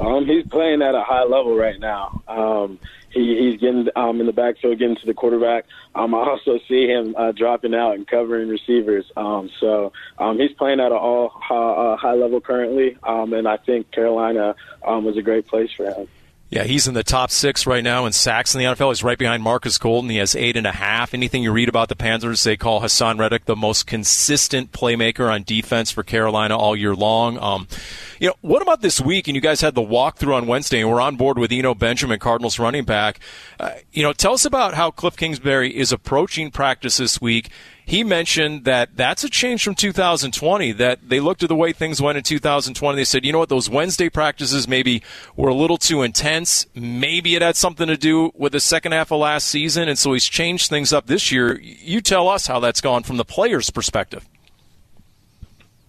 [0.00, 2.22] Um, he's playing at a high level right now.
[2.26, 2.78] Um,
[3.10, 5.66] he, he's getting um, in the backfield, getting to the quarterback.
[5.94, 9.10] Um, I also see him uh, dropping out and covering receivers.
[9.16, 13.46] Um, so um, he's playing at an all high, uh, high level currently, um, and
[13.46, 16.08] I think Carolina um, was a great place for him.
[16.54, 18.90] Yeah, he's in the top six right now in sacks in the NFL.
[18.90, 20.08] He's right behind Marcus Golden.
[20.08, 21.12] He has eight and a half.
[21.12, 25.42] Anything you read about the Panthers, they call Haason Reddick the most consistent playmaker on
[25.42, 27.38] defense for Carolina all year long.
[27.38, 27.66] Um,
[28.20, 29.26] you know, what about this week?
[29.26, 32.20] And you guys had the walkthrough on Wednesday, and we're on board with Eno Benjamin,
[32.20, 33.18] Cardinals running back.
[33.58, 37.50] Uh, you know, tell us about how Cliff Kingsbury is approaching practice this week
[37.86, 42.00] he mentioned that that's a change from 2020, that they looked at the way things
[42.00, 42.96] went in 2020.
[42.96, 45.02] They said, you know what, those Wednesday practices maybe
[45.36, 46.66] were a little too intense.
[46.74, 50.12] Maybe it had something to do with the second half of last season, and so
[50.14, 51.60] he's changed things up this year.
[51.60, 54.26] You tell us how that's gone from the player's perspective.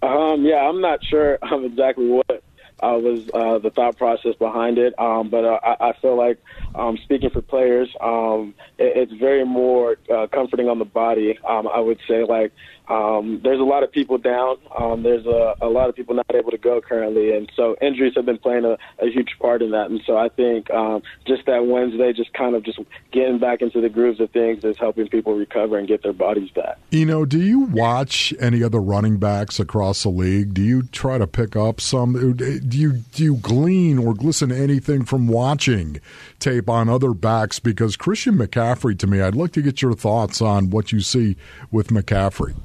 [0.01, 2.43] Um, yeah, I'm not sure um, exactly what
[2.81, 4.97] uh, was uh, the thought process behind it.
[4.99, 6.39] Um, but uh, I, I feel like
[6.73, 11.38] um, speaking for players, um, it, it's very more uh, comforting on the body.
[11.47, 12.51] Um, I would say like
[12.88, 14.57] um, there's a lot of people down.
[14.77, 18.13] Um, there's a, a lot of people not able to go currently, and so injuries
[18.15, 19.89] have been playing a, a huge part in that.
[19.89, 22.79] And so I think um, just that Wednesday, just kind of just
[23.11, 26.49] getting back into the grooves of things is helping people recover and get their bodies
[26.51, 26.77] back.
[26.91, 30.53] You know, do you watch any other running backs across the league?
[30.53, 32.15] Do you try to pick up some?
[32.67, 35.99] Do you do you glean or glisten anything from watching
[36.39, 37.60] tape on other backs?
[37.60, 41.36] Because Christian McCaffrey, to me, I'd like to get your thoughts on what you see
[41.71, 42.56] with McCaffrey.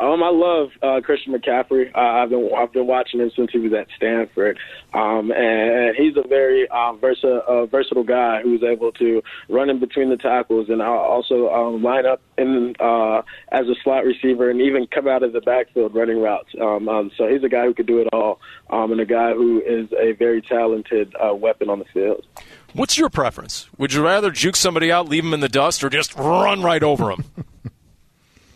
[0.00, 1.94] Um, I love uh, Christian McCaffrey.
[1.94, 4.58] Uh, I've been I've been watching him since he was at Stanford,
[4.92, 9.78] um, and he's a very um, versa, uh, versatile guy who's able to run in
[9.78, 14.60] between the tackles and also um, line up in uh, as a slot receiver and
[14.60, 16.50] even come out of the backfield running routes.
[16.60, 19.32] Um, um, so he's a guy who could do it all, um, and a guy
[19.32, 22.26] who is a very talented uh, weapon on the field.
[22.72, 23.68] What's your preference?
[23.78, 26.82] Would you rather juke somebody out, leave him in the dust, or just run right
[26.82, 27.24] over him?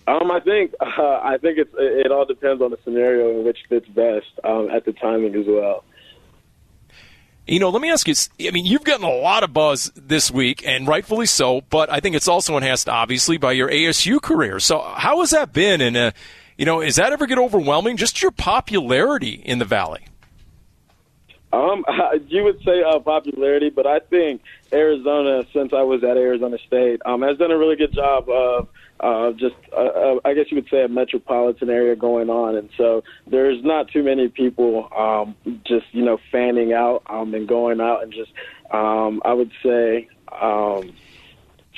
[0.09, 0.85] Um, I think uh,
[1.23, 4.85] I think it's it all depends on the scenario in which fits best um, at
[4.85, 5.85] the timing as well.
[7.47, 8.14] You know, let me ask you.
[8.47, 11.62] I mean, you've gotten a lot of buzz this week, and rightfully so.
[11.62, 14.61] But I think it's also enhanced, obviously, by your ASU career.
[14.61, 15.81] So, how has that been?
[15.81, 16.11] And uh,
[16.56, 17.96] you know, is that ever get overwhelming?
[17.96, 20.06] Just your popularity in the valley.
[21.52, 21.85] Um,
[22.29, 24.42] you would say uh, popularity, but I think
[24.73, 28.69] Arizona, since I was at Arizona State, um, has done a really good job of
[29.01, 32.69] uh, just uh, uh, I guess you would say a metropolitan area going on, and
[32.77, 37.81] so there's not too many people um, just you know fanning out um, and going
[37.81, 38.33] out and just
[38.71, 40.09] um, I would say.
[40.40, 40.92] Um,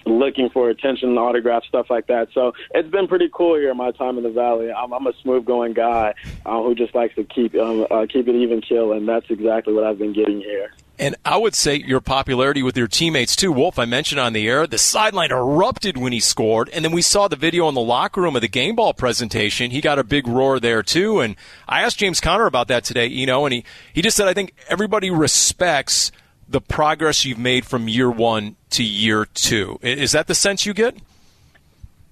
[0.06, 2.28] looking for attention, autograph, stuff like that.
[2.32, 4.72] So it's been pretty cool here my time in the valley.
[4.72, 6.14] I'm, I'm a smooth going guy
[6.46, 9.74] uh, who just likes to keep um, uh, keep it even kill, and that's exactly
[9.74, 10.72] what I've been getting here.
[11.00, 13.52] And I would say your popularity with your teammates too.
[13.52, 17.00] Wolf, I mentioned on the air, the sideline erupted when he scored, and then we
[17.00, 19.70] saw the video in the locker room of the game ball presentation.
[19.70, 21.20] He got a big roar there too.
[21.20, 21.36] And
[21.66, 24.34] I asked James Conner about that today, you know, and he, he just said, I
[24.34, 26.12] think everybody respects
[26.46, 29.78] the progress you've made from year one to year two.
[29.80, 30.96] Is that the sense you get?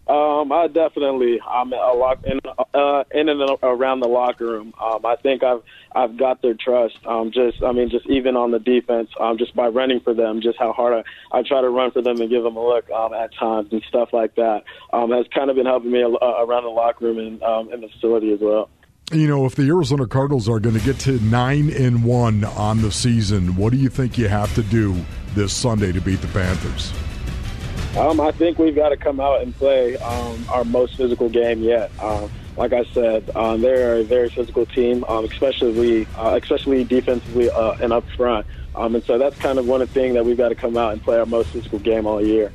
[0.06, 2.40] Um, I definitely I'm a lot in
[2.72, 4.72] uh, in and around the locker room.
[4.80, 5.62] Um, I think I've
[5.94, 6.98] I've got their trust.
[7.06, 10.40] Um, just I mean, just even on the defense, um, just by running for them,
[10.40, 12.90] just how hard I, I try to run for them and give them a look
[12.90, 16.08] um, at times and stuff like that um, has kind of been helping me uh,
[16.08, 18.68] around the locker room and um, in the facility as well.
[19.10, 22.82] You know, if the Arizona Cardinals are going to get to nine and one on
[22.82, 24.94] the season, what do you think you have to do
[25.34, 26.92] this Sunday to beat the Panthers?
[27.96, 31.62] Um, I think we've got to come out and play um, our most physical game
[31.62, 31.90] yet.
[32.02, 37.48] Um, like I said, um, they're a very physical team, um, especially uh, especially defensively
[37.48, 38.46] uh, and up front.
[38.74, 40.76] Um, and so that's kind of one of the things that we've got to come
[40.76, 42.52] out and play our most physical game all year.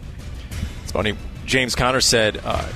[0.84, 1.16] It's funny.
[1.46, 2.68] James Conner said uh,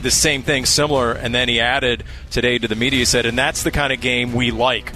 [0.00, 3.00] the same thing, similar, and then he added today to the media.
[3.00, 4.92] He said, "And that's the kind of game we like."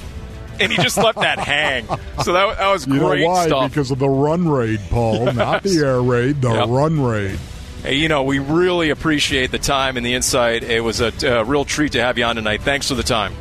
[0.60, 1.84] and he just let that hang.
[2.22, 3.46] So that, that was you great know why?
[3.46, 3.70] stuff.
[3.70, 5.34] Because of the run raid, Paul, yes.
[5.34, 6.68] not the air raid, the yep.
[6.68, 7.38] run raid.
[7.84, 10.62] Hey, you know, we really appreciate the time and the insight.
[10.62, 12.62] It was a, a real treat to have you on tonight.
[12.62, 13.34] Thanks for the time.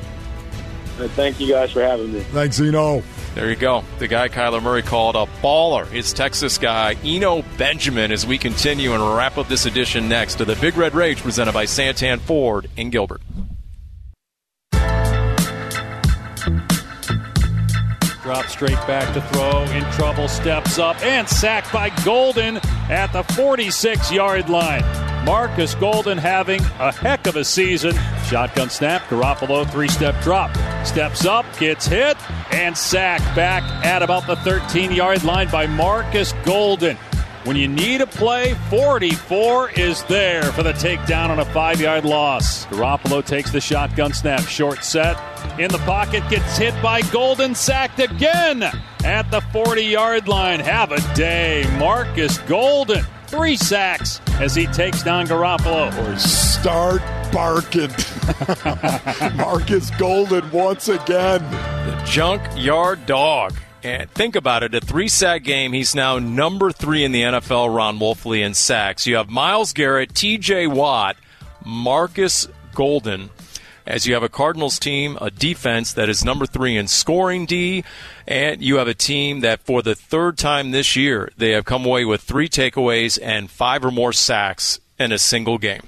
[0.97, 2.19] Thank you guys for having me.
[2.19, 3.01] Thanks, Eno.
[3.35, 3.85] There you go.
[3.99, 5.87] The guy Kyler Murray called a baller.
[5.87, 10.45] His Texas guy, Eno Benjamin, as we continue and wrap up this edition next to
[10.45, 13.21] the Big Red Rage presented by Santan Ford in Gilbert.
[18.23, 19.63] Drop straight back to throw.
[19.63, 22.55] In trouble, steps up and sacked by Golden
[22.89, 24.81] at the 46 yard line.
[25.25, 27.93] Marcus Golden having a heck of a season.
[28.27, 30.55] Shotgun snap, Garoppolo three step drop.
[30.85, 32.15] Steps up, gets hit,
[32.53, 36.97] and sacked back at about the 13 yard line by Marcus Golden.
[37.43, 42.05] When you need a play, 44 is there for the takedown on a five yard
[42.05, 42.65] loss.
[42.67, 45.17] Garoppolo takes the shotgun snap, short set.
[45.59, 48.63] In the pocket, gets hit by Golden, sacked again
[49.03, 50.61] at the 40 yard line.
[50.61, 51.65] Have a day.
[51.77, 55.91] Marcus Golden, three sacks as he takes down Garoppolo.
[55.97, 57.01] Or start
[57.33, 57.91] barking.
[59.35, 61.41] Marcus Golden once again.
[61.41, 63.53] The junkyard dog.
[63.83, 65.73] And think about it, a three sack game.
[65.73, 69.05] He's now number three in the NFL, Ron Wolfley, in sacks.
[69.05, 71.17] You have Myles Garrett, TJ Watt,
[71.65, 73.29] Marcus Golden,
[73.85, 77.83] as you have a Cardinals team, a defense that is number three in scoring D,
[78.25, 81.85] and you have a team that for the third time this year, they have come
[81.85, 85.81] away with three takeaways and five or more sacks in a single game.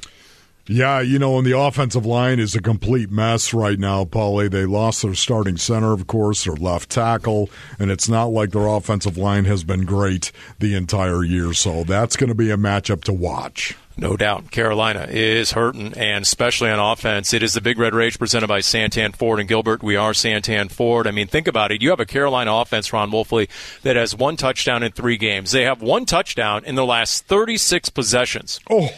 [0.68, 4.50] Yeah, you know, and the offensive line is a complete mess right now, Paulie.
[4.50, 8.66] They lost their starting center, of course, their left tackle, and it's not like their
[8.66, 11.54] offensive line has been great the entire year.
[11.54, 13.78] So that's going to be a matchup to watch.
[13.98, 14.52] No doubt.
[14.52, 17.32] Carolina is hurting, and especially on offense.
[17.34, 19.84] It is the Big Red Rage presented by Santan Ford and Gilbert.
[19.84, 21.06] We are Santan Ford.
[21.08, 21.82] I mean, think about it.
[21.82, 23.48] You have a Carolina offense, Ron Wolfley,
[23.84, 25.52] that has one touchdown in three games.
[25.52, 28.60] They have one touchdown in the last 36 possessions.
[28.70, 28.90] Oh.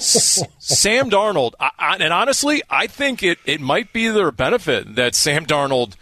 [0.00, 5.14] Sam Darnold, I, I, and honestly, I think it, it might be their benefit that
[5.14, 5.94] Sam Darnold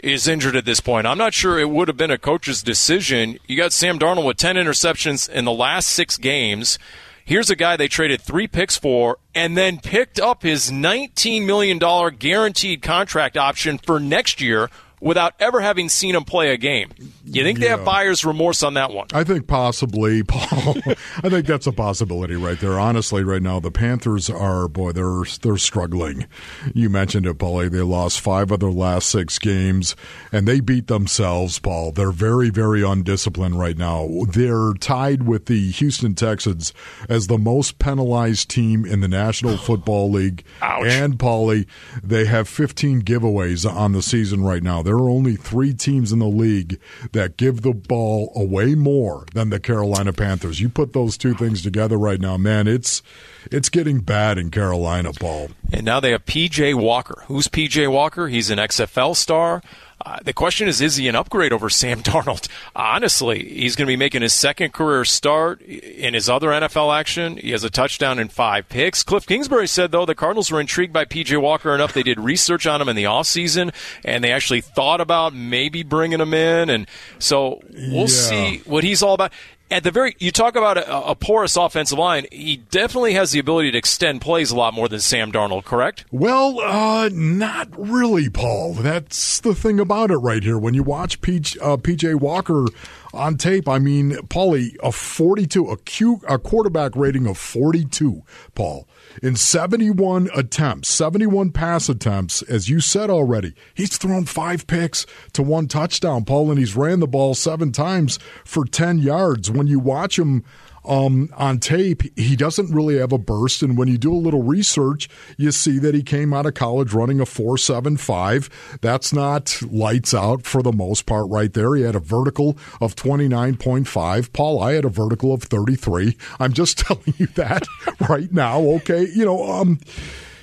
[0.00, 1.06] is injured at this point.
[1.06, 3.38] I'm not sure it would have been a coach's decision.
[3.46, 6.78] You got Sam Darnold with 10 interceptions in the last six games.
[7.24, 11.78] Here's a guy they traded three picks for and then picked up his $19 million
[12.18, 14.68] guaranteed contract option for next year
[15.00, 16.90] without ever having seen him play a game.
[17.26, 17.64] You think yeah.
[17.64, 19.06] they have buyer's remorse on that one?
[19.14, 20.76] I think possibly, Paul.
[21.22, 22.78] I think that's a possibility right there.
[22.78, 26.26] Honestly, right now the Panthers are boy, they're they're struggling.
[26.74, 27.70] You mentioned it, Paul.
[27.70, 29.96] They lost five of their last six games,
[30.32, 31.92] and they beat themselves, Paul.
[31.92, 34.08] They're very very undisciplined right now.
[34.28, 36.74] They're tied with the Houston Texans
[37.08, 40.44] as the most penalized team in the National Football League.
[40.60, 40.86] Ouch.
[40.86, 41.66] And Paulie,
[42.02, 44.82] they have 15 giveaways on the season right now.
[44.82, 46.78] There are only three teams in the league
[47.14, 50.60] that give the ball away more than the Carolina Panthers.
[50.60, 53.02] You put those two things together right now, man, it's
[53.50, 55.48] it's getting bad in Carolina, Paul.
[55.72, 57.24] And now they have PJ Walker.
[57.26, 58.28] Who's PJ Walker?
[58.28, 59.62] He's an XFL star.
[60.06, 62.46] Uh, the question is, is he an upgrade over Sam Darnold?
[62.76, 67.38] Honestly, he's going to be making his second career start in his other NFL action.
[67.38, 69.02] He has a touchdown and five picks.
[69.02, 71.38] Cliff Kingsbury said, though, the Cardinals were intrigued by P.J.
[71.38, 73.72] Walker enough they did research on him in the offseason,
[74.04, 76.68] and they actually thought about maybe bringing him in.
[76.68, 76.86] And
[77.18, 78.06] so we'll Yeah.
[78.06, 79.32] see what he's all about.
[79.70, 82.26] At the very, you talk about a, a porous offensive line.
[82.30, 85.64] He definitely has the ability to extend plays a lot more than Sam Darnold.
[85.64, 86.04] Correct?
[86.12, 88.74] Well, uh, not really, Paul.
[88.74, 90.58] That's the thing about it right here.
[90.58, 92.66] When you watch P- uh, PJ Walker
[93.14, 98.22] on tape, I mean, Paulie, a 42, a, Q, a quarterback rating of 42,
[98.54, 98.86] Paul.
[99.22, 105.42] In 71 attempts, 71 pass attempts, as you said already, he's thrown five picks to
[105.42, 109.50] one touchdown, Paul, and he's ran the ball seven times for 10 yards.
[109.50, 110.44] When you watch him
[110.84, 113.62] um, on tape, he doesn't really have a burst.
[113.62, 116.92] And when you do a little research, you see that he came out of college
[116.92, 118.80] running a 4.75.
[118.80, 121.74] That's not lights out for the most part, right there.
[121.74, 124.32] He had a vertical of 29.5.
[124.32, 126.16] Paul, I had a vertical of 33.
[126.38, 127.66] I'm just telling you that
[128.08, 129.06] right now, okay?
[129.06, 129.80] You know, um,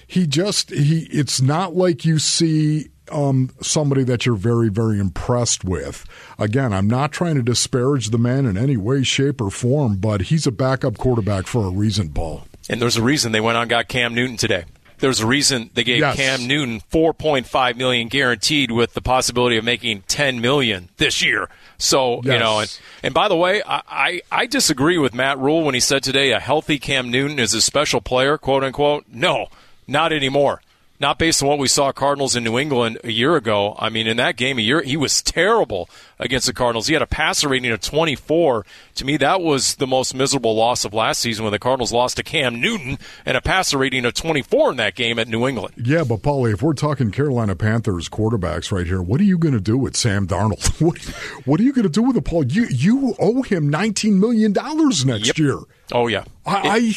[0.08, 5.64] he just, he, it's not like you see um, somebody that you're very, very impressed
[5.64, 6.06] with.
[6.40, 10.24] Again, I'm not trying to disparage the man in any way, shape, or form, but
[10.24, 12.46] he's a backup quarterback for a reason, Paul.
[12.70, 14.66] And there's a reason they went on and got Cam Newton today.
[15.00, 16.16] There's a reason they gave Yes.
[16.16, 21.50] Cam Newton 4.5 million guaranteed with the possibility of making 10 million this year.
[21.80, 25.64] So, you know, and, and by the way, I, I, I disagree with Matt Rhule
[25.64, 29.06] when he said today a healthy Cam Newton is a special player, quote unquote.
[29.12, 29.48] No,
[29.88, 30.62] not anymore.
[31.02, 33.76] Not based on what we saw Cardinals in New England a year ago.
[33.80, 35.90] I mean, in that game a year, he was terrible
[36.22, 36.88] against the Cardinals.
[36.88, 38.66] He had a passer rating of 24.
[38.96, 42.16] To me, that was the most miserable loss of last season when the Cardinals lost
[42.18, 45.74] to Cam Newton and a passer rating of 24 in that game at New England.
[45.78, 49.56] Yeah, but Paulie, if we're talking Carolina Panthers quarterbacks right here, what are you going
[49.56, 50.62] to do with Sam Darnold?
[50.82, 50.98] What
[51.46, 52.46] What are you going to do with it, Paul?
[52.46, 55.38] You you owe him nineteen million dollars next Yep.
[55.38, 55.58] year.
[55.92, 56.94] Oh yeah, I,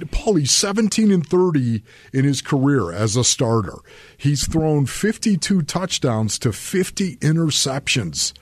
[0.00, 3.78] I Paul, he's 17 and 30 in his career as a starter.
[4.16, 8.32] He's thrown 52 touchdowns to 50 interceptions.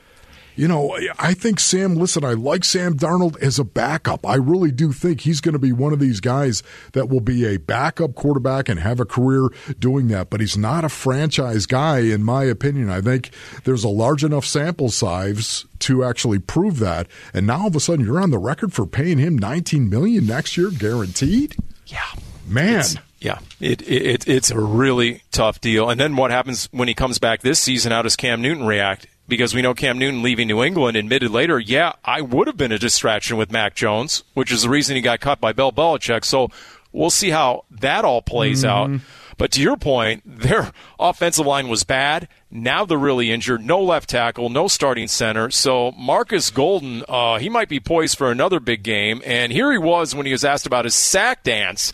[0.56, 4.26] You know, I think Sam, listen, I like Sam Darnold as a backup.
[4.26, 7.44] I really do think he's going to be one of these guys that will be
[7.44, 9.48] a backup quarterback and have a career
[9.78, 10.30] doing that.
[10.30, 12.88] But he's not a franchise guy, in my opinion.
[12.88, 13.30] I think
[13.64, 17.08] there's a large enough sample size to actually prove that.
[17.32, 20.26] And now all of a sudden you're on the record for paying him 19 million
[20.26, 21.56] next year guaranteed?
[21.86, 21.98] Yeah.
[22.46, 22.84] Man.
[23.20, 25.88] Yeah, it, it it's a really tough deal.
[25.88, 27.90] And then what happens when he comes back this season?
[27.90, 29.06] How does Cam Newton react?
[29.26, 32.72] Because we know Cam Newton leaving New England admitted later, yeah, I would have been
[32.72, 36.24] a distraction with Mac Jones, which is the reason he got cut by Bill Belichick.
[36.24, 36.50] So
[36.92, 38.90] we'll see how that all plays out.
[39.36, 42.28] But to your point, their offensive line was bad.
[42.50, 43.64] Now they're really injured.
[43.64, 45.50] No left tackle, no starting center.
[45.50, 49.22] So Marcus Golden, uh, he might be poised for another big game.
[49.24, 51.92] And here he was when he was asked about his sack dance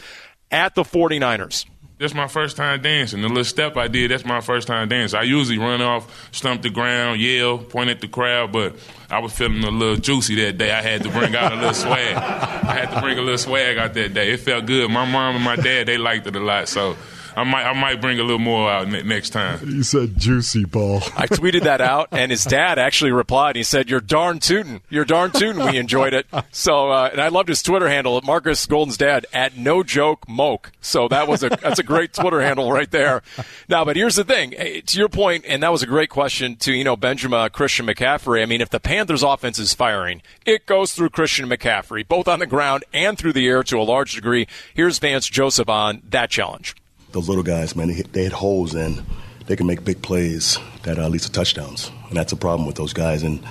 [0.51, 1.64] at the 49ers.
[2.01, 3.20] That's my first time dancing.
[3.20, 5.18] The little step I did, that's my first time dancing.
[5.18, 8.74] I usually run off, stump the ground, yell, point at the crowd, but
[9.11, 10.72] I was feeling a little juicy that day.
[10.72, 12.16] I had to bring out a little swag.
[12.16, 14.32] I had to bring a little swag out that day.
[14.32, 14.90] It felt good.
[14.90, 16.96] My mom and my dad, they liked it a lot, so
[17.41, 19.61] I might I might bring a little more out ne- next time.
[19.68, 20.99] You said juicy, Paul.
[21.16, 23.57] I tweeted that out, and his dad actually replied.
[23.57, 24.82] He said, "You're darn tootin'.
[24.91, 25.64] You're darn tootin'.
[25.64, 29.57] We enjoyed it." So, uh, and I loved his Twitter handle, Marcus Golden's dad at
[29.57, 30.70] No Joke Moke.
[30.80, 33.22] So that was a that's a great Twitter handle right there.
[33.68, 34.55] Now, but here's the thing.
[34.57, 38.43] Eh, To your point, and that was a great question to Eno Benjamin Christian McCaffrey.
[38.43, 42.38] I mean, if the Panthers' offense is firing, it goes through Christian McCaffrey, both on
[42.38, 44.47] the ground and through the air to a large degree.
[44.74, 46.74] Here's Vance Joseph on that challenge.
[47.13, 49.03] Those little guys, man, they hit, they hit holes and
[49.47, 52.77] they can make big plays that uh, leads to touchdowns, and that's a problem with
[52.77, 53.23] those guys.
[53.23, 53.45] And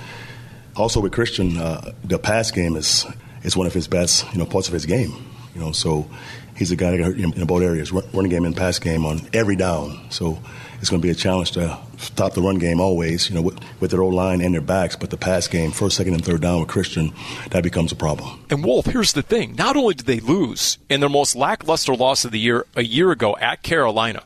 [0.76, 3.06] also with Christian, uh, the pass game is
[3.42, 5.12] is one of his best, you know, parts of his game.
[5.54, 6.08] You know, so
[6.56, 8.78] he's a guy that can hurt you in both areas, run- running game and pass
[8.78, 10.10] game on every down.
[10.10, 10.38] So
[10.80, 13.58] it's going to be a challenge to stop the run game always, you know, with,
[13.80, 16.40] with their old line and their backs, but the pass game, first, second, and third
[16.40, 17.12] down with Christian,
[17.50, 18.44] that becomes a problem.
[18.50, 22.24] And Wolf, here's the thing: not only did they lose in their most lackluster loss
[22.24, 24.22] of the year a year ago at Carolina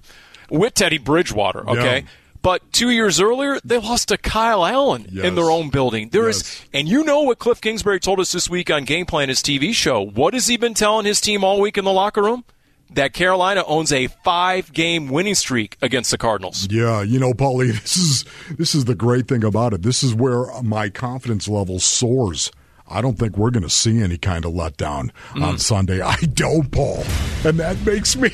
[0.50, 1.98] with Teddy Bridgewater, okay.
[2.00, 2.06] Yeah.
[2.42, 5.24] But two years earlier, they lost to Kyle Allen Yes.
[5.24, 6.10] in their own building.
[6.10, 6.66] There is, Yes.
[6.74, 9.72] and you know what Cliff Kingsbury told us this week on Game Plan, his TV
[9.72, 10.02] show.
[10.04, 12.44] What has he been telling his team all week in the locker room?
[12.90, 16.68] That Carolina owns a five-game winning streak against the Cardinals.
[16.70, 18.24] Yeah, you know, Paulie, this is
[18.56, 19.82] this is the great thing about it.
[19.82, 22.52] This is where my confidence level soars.
[22.86, 25.42] I don't think we're going to see any kind of letdown mm.
[25.42, 26.00] on Sunday.
[26.02, 27.02] I don't, Paul,
[27.44, 28.30] and that makes me.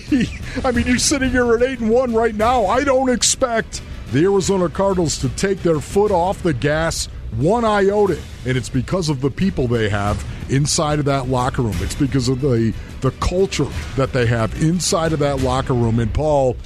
[0.65, 2.67] I mean, you're sitting here at eight and one right now.
[2.67, 3.83] I don't expect
[4.13, 9.09] the Arizona Cardinals to take their foot off the gas one iota, and it's because
[9.09, 11.77] of the people they have inside of that locker room.
[11.81, 15.99] It's because of the the culture that they have inside of that locker room.
[15.99, 16.57] And Paul,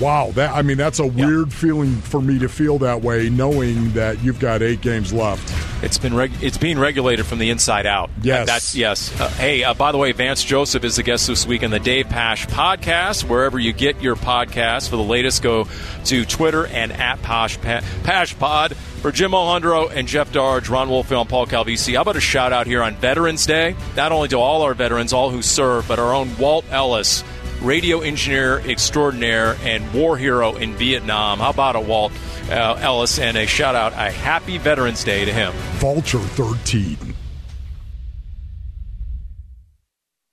[0.00, 3.92] wow, that I mean that's a weird feeling for me to feel that way, knowing
[3.92, 5.54] that you've got eight games left.
[5.82, 8.10] It's been reg- it's being regulated from the inside out.
[8.22, 8.46] Yes.
[8.46, 9.20] that's yes.
[9.20, 11.78] Uh, hey, uh, by the way, Vance Joseph is the guest this week on the
[11.78, 13.24] Dave Pasch podcast.
[13.28, 15.68] Wherever you get your podcasts, for the latest, go
[16.06, 18.76] to Twitter and at Pasch pa- Pasch Pod.
[18.98, 22.52] For Jim Alejandro and Jeff Darge, Ron Wolfe and Paul Calvisi, how about a shout
[22.52, 23.76] out here on Veterans Day?
[23.96, 27.22] Not only to all our veterans, all who serve, but our own Walt Ellis,
[27.60, 31.38] radio engineer extraordinaire and war hero in Vietnam.
[31.38, 32.12] How about a Walt
[32.50, 35.52] uh, Ellis and a shout out, a happy Veterans Day to him.
[35.76, 36.96] Vulture 13.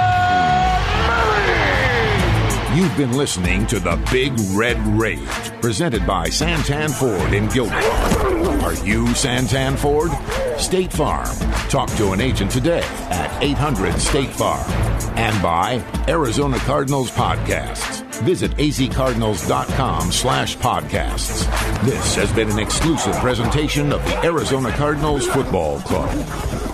[2.74, 2.78] Murray.
[2.78, 8.35] You've been listening to the Big Red Rage, presented by Santan Ford in Gilbert.
[8.66, 10.10] Are you Santan Ford?
[10.60, 11.28] State Farm.
[11.68, 14.68] Talk to an agent today at 800 State Farm.
[15.16, 18.04] And by Arizona Cardinals Podcasts.
[18.24, 21.46] Visit azcardinals.com slash podcasts.
[21.84, 26.65] This has been an exclusive presentation of the Arizona Cardinals Football Club.